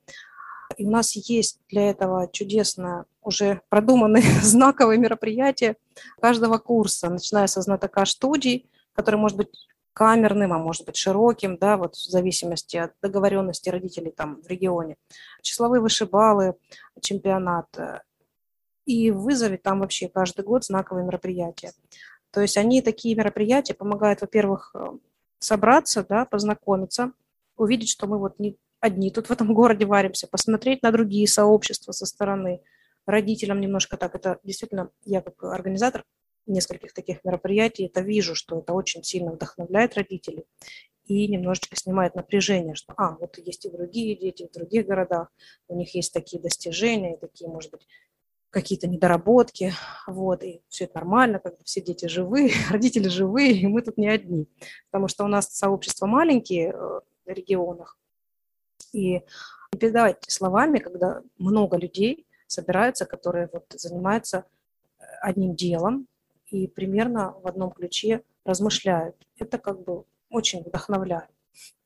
[0.77, 5.77] и у нас есть для этого чудесно уже продуманные знаковые мероприятия
[6.21, 11.77] каждого курса, начиная со знатока студий, который может быть камерным, а может быть широким, да,
[11.77, 14.97] вот в зависимости от договоренности родителей там в регионе.
[15.43, 16.55] Числовые вышибалы,
[17.01, 17.69] чемпионат.
[18.87, 21.73] И в вызове там вообще каждый год знаковые мероприятия.
[22.31, 24.87] То есть они, такие мероприятия, помогают, во-первых, э,
[25.39, 27.13] собраться, да, познакомиться,
[27.57, 31.93] увидеть, что мы вот не одни тут в этом городе варимся, посмотреть на другие сообщества
[31.93, 32.63] со стороны,
[33.07, 34.15] родителям немножко так.
[34.15, 36.05] Это действительно, я как организатор
[36.47, 40.47] нескольких таких мероприятий, это вижу, что это очень сильно вдохновляет родителей
[41.05, 45.33] и немножечко снимает напряжение, что, а, вот есть и другие дети в других городах,
[45.69, 47.87] у них есть такие достижения, такие, может быть,
[48.51, 49.73] какие-то недоработки,
[50.07, 53.97] вот, и все это нормально, как бы все дети живые, родители живые, и мы тут
[53.97, 54.49] не одни,
[54.91, 57.97] потому что у нас сообщества маленькие э, в регионах,
[58.93, 59.23] и
[59.79, 64.45] передавать словами, когда много людей собираются, которые вот занимаются
[64.99, 66.09] э, одним делом,
[66.49, 69.17] и примерно в одном ключе размышляют.
[69.39, 71.31] Это как бы очень вдохновляет.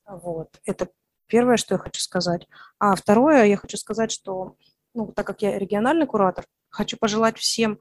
[0.07, 0.61] Вот.
[0.65, 0.89] Это
[1.27, 2.49] первое, что я хочу сказать.
[2.79, 4.57] А второе, я хочу сказать, что,
[4.95, 7.79] ну, так как я региональный куратор, хочу пожелать всем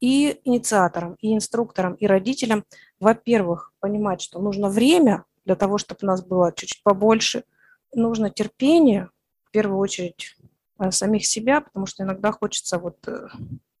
[0.00, 2.64] и инициаторам, и инструкторам, и родителям,
[3.00, 7.44] во-первых, понимать, что нужно время для того, чтобы у нас было чуть-чуть побольше,
[7.92, 9.10] нужно терпение,
[9.44, 10.36] в первую очередь,
[10.78, 13.28] э, самих себя, потому что иногда хочется вот э,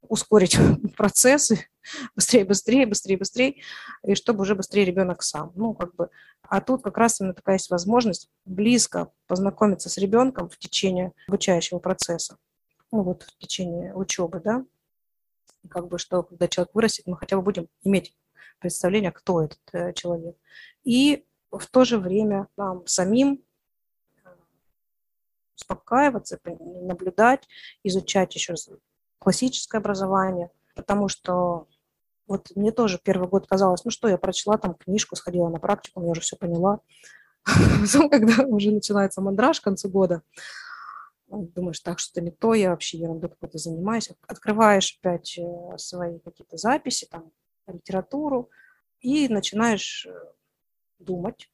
[0.08, 0.56] ускорить
[0.96, 1.66] процессы,
[2.16, 3.54] быстрее, быстрее, быстрее, быстрее,
[4.04, 5.52] и чтобы уже быстрее ребенок сам.
[5.54, 6.10] Ну, как бы,
[6.42, 11.78] а тут как раз именно такая есть возможность близко познакомиться с ребенком в течение обучающего
[11.78, 12.36] процесса,
[12.94, 14.64] ну, вот в течение учебы, да,
[15.68, 18.16] как бы, что когда человек вырастет, мы хотя бы будем иметь
[18.60, 20.36] представление, кто этот э, человек.
[20.84, 23.42] И в то же время нам самим
[24.24, 24.28] э,
[25.56, 27.48] успокаиваться, наблюдать,
[27.82, 28.54] изучать еще
[29.18, 31.66] классическое образование, потому что
[32.28, 36.00] вот мне тоже первый год казалось, ну что, я прочла там книжку, сходила на практику,
[36.00, 36.78] я уже все поняла.
[37.44, 40.22] Потом, когда уже начинается мандраж к концу года,
[41.42, 44.10] думаешь, так, что-то не то, я вообще ерундой какой-то занимаюсь.
[44.26, 47.30] Открываешь опять э, свои какие-то записи, там,
[47.66, 48.50] литературу,
[49.00, 50.12] и начинаешь э,
[50.98, 51.50] думать,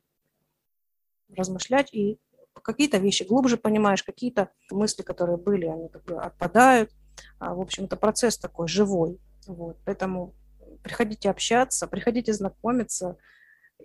[1.37, 2.19] размышлять, и
[2.63, 6.91] какие-то вещи глубже понимаешь, какие-то мысли, которые были, они как бы отпадают.
[7.39, 9.21] А, в общем, это процесс такой живой.
[9.47, 9.79] Вот.
[9.85, 10.35] Поэтому
[10.83, 13.17] приходите общаться, приходите знакомиться.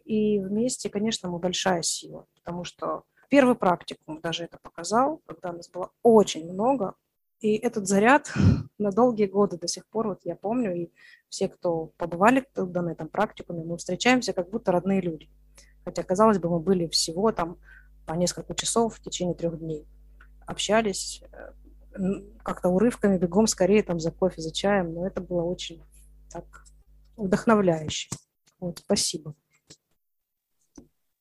[0.03, 5.69] И вместе, конечно, мы большая сила, потому что первый практикум даже это показал, когда нас
[5.69, 6.95] было очень много,
[7.39, 8.33] и этот заряд
[8.77, 10.91] на долгие годы до сих пор, вот я помню, и
[11.29, 15.29] все, кто побывали туда на этом практикуме, мы встречаемся как будто родные люди.
[15.83, 17.57] Хотя, казалось бы, мы были всего там
[18.05, 19.87] по несколько часов в течение трех дней.
[20.47, 21.53] Общались, э,
[22.43, 25.83] как-то урывками, бегом скорее там за кофе, за чаем, но это было очень
[26.31, 26.65] так
[27.17, 28.09] вдохновляюще.
[28.59, 29.35] Вот, спасибо.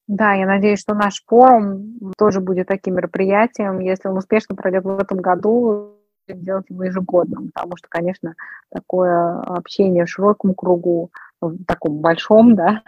[0.07, 3.81] Да, я надеюсь, что наш форум тоже будет таким мероприятием.
[3.81, 5.95] Если он успешно пройдет в этом году,
[6.29, 8.35] делать его ежегодным, потому что, конечно,
[8.71, 12.83] такое общение в широком кругу, в таком большом, да,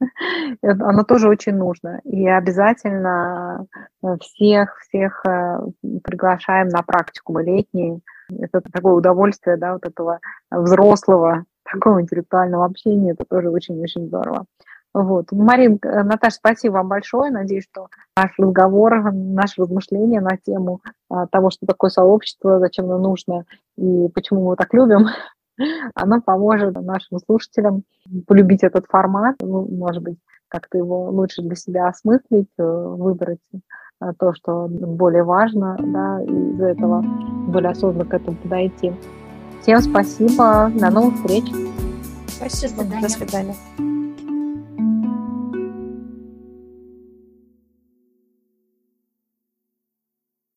[0.62, 2.00] оно тоже очень нужно.
[2.04, 3.66] И обязательно
[4.20, 5.60] всех, всех э,
[6.04, 8.00] приглашаем на практику мы летние.
[8.30, 14.46] Это такое удовольствие, да, вот этого взрослого такого интеллектуального общения, это тоже очень-очень здорово.
[14.94, 15.30] Вот.
[15.32, 17.30] Марин, э, Наташа, спасибо вам большое.
[17.30, 20.80] Надеюсь, что наш разговор, наше размышление на тему
[21.10, 23.44] а, того, что такое сообщество, зачем оно нужно
[23.76, 25.06] и почему мы его так любим,
[25.94, 27.82] оно поможет нашим слушателям
[28.26, 30.18] полюбить этот формат, ну, может быть,
[30.48, 33.38] как-то его лучше для себя осмыслить, э, выбрать
[34.00, 37.02] э, то, что более важно, да, и из-за этого
[37.48, 38.92] более осознанно к этому подойти.
[39.60, 41.44] Всем спасибо, до новых встреч.
[42.28, 43.02] Спасибо, до свидания.
[43.02, 43.54] До свидания.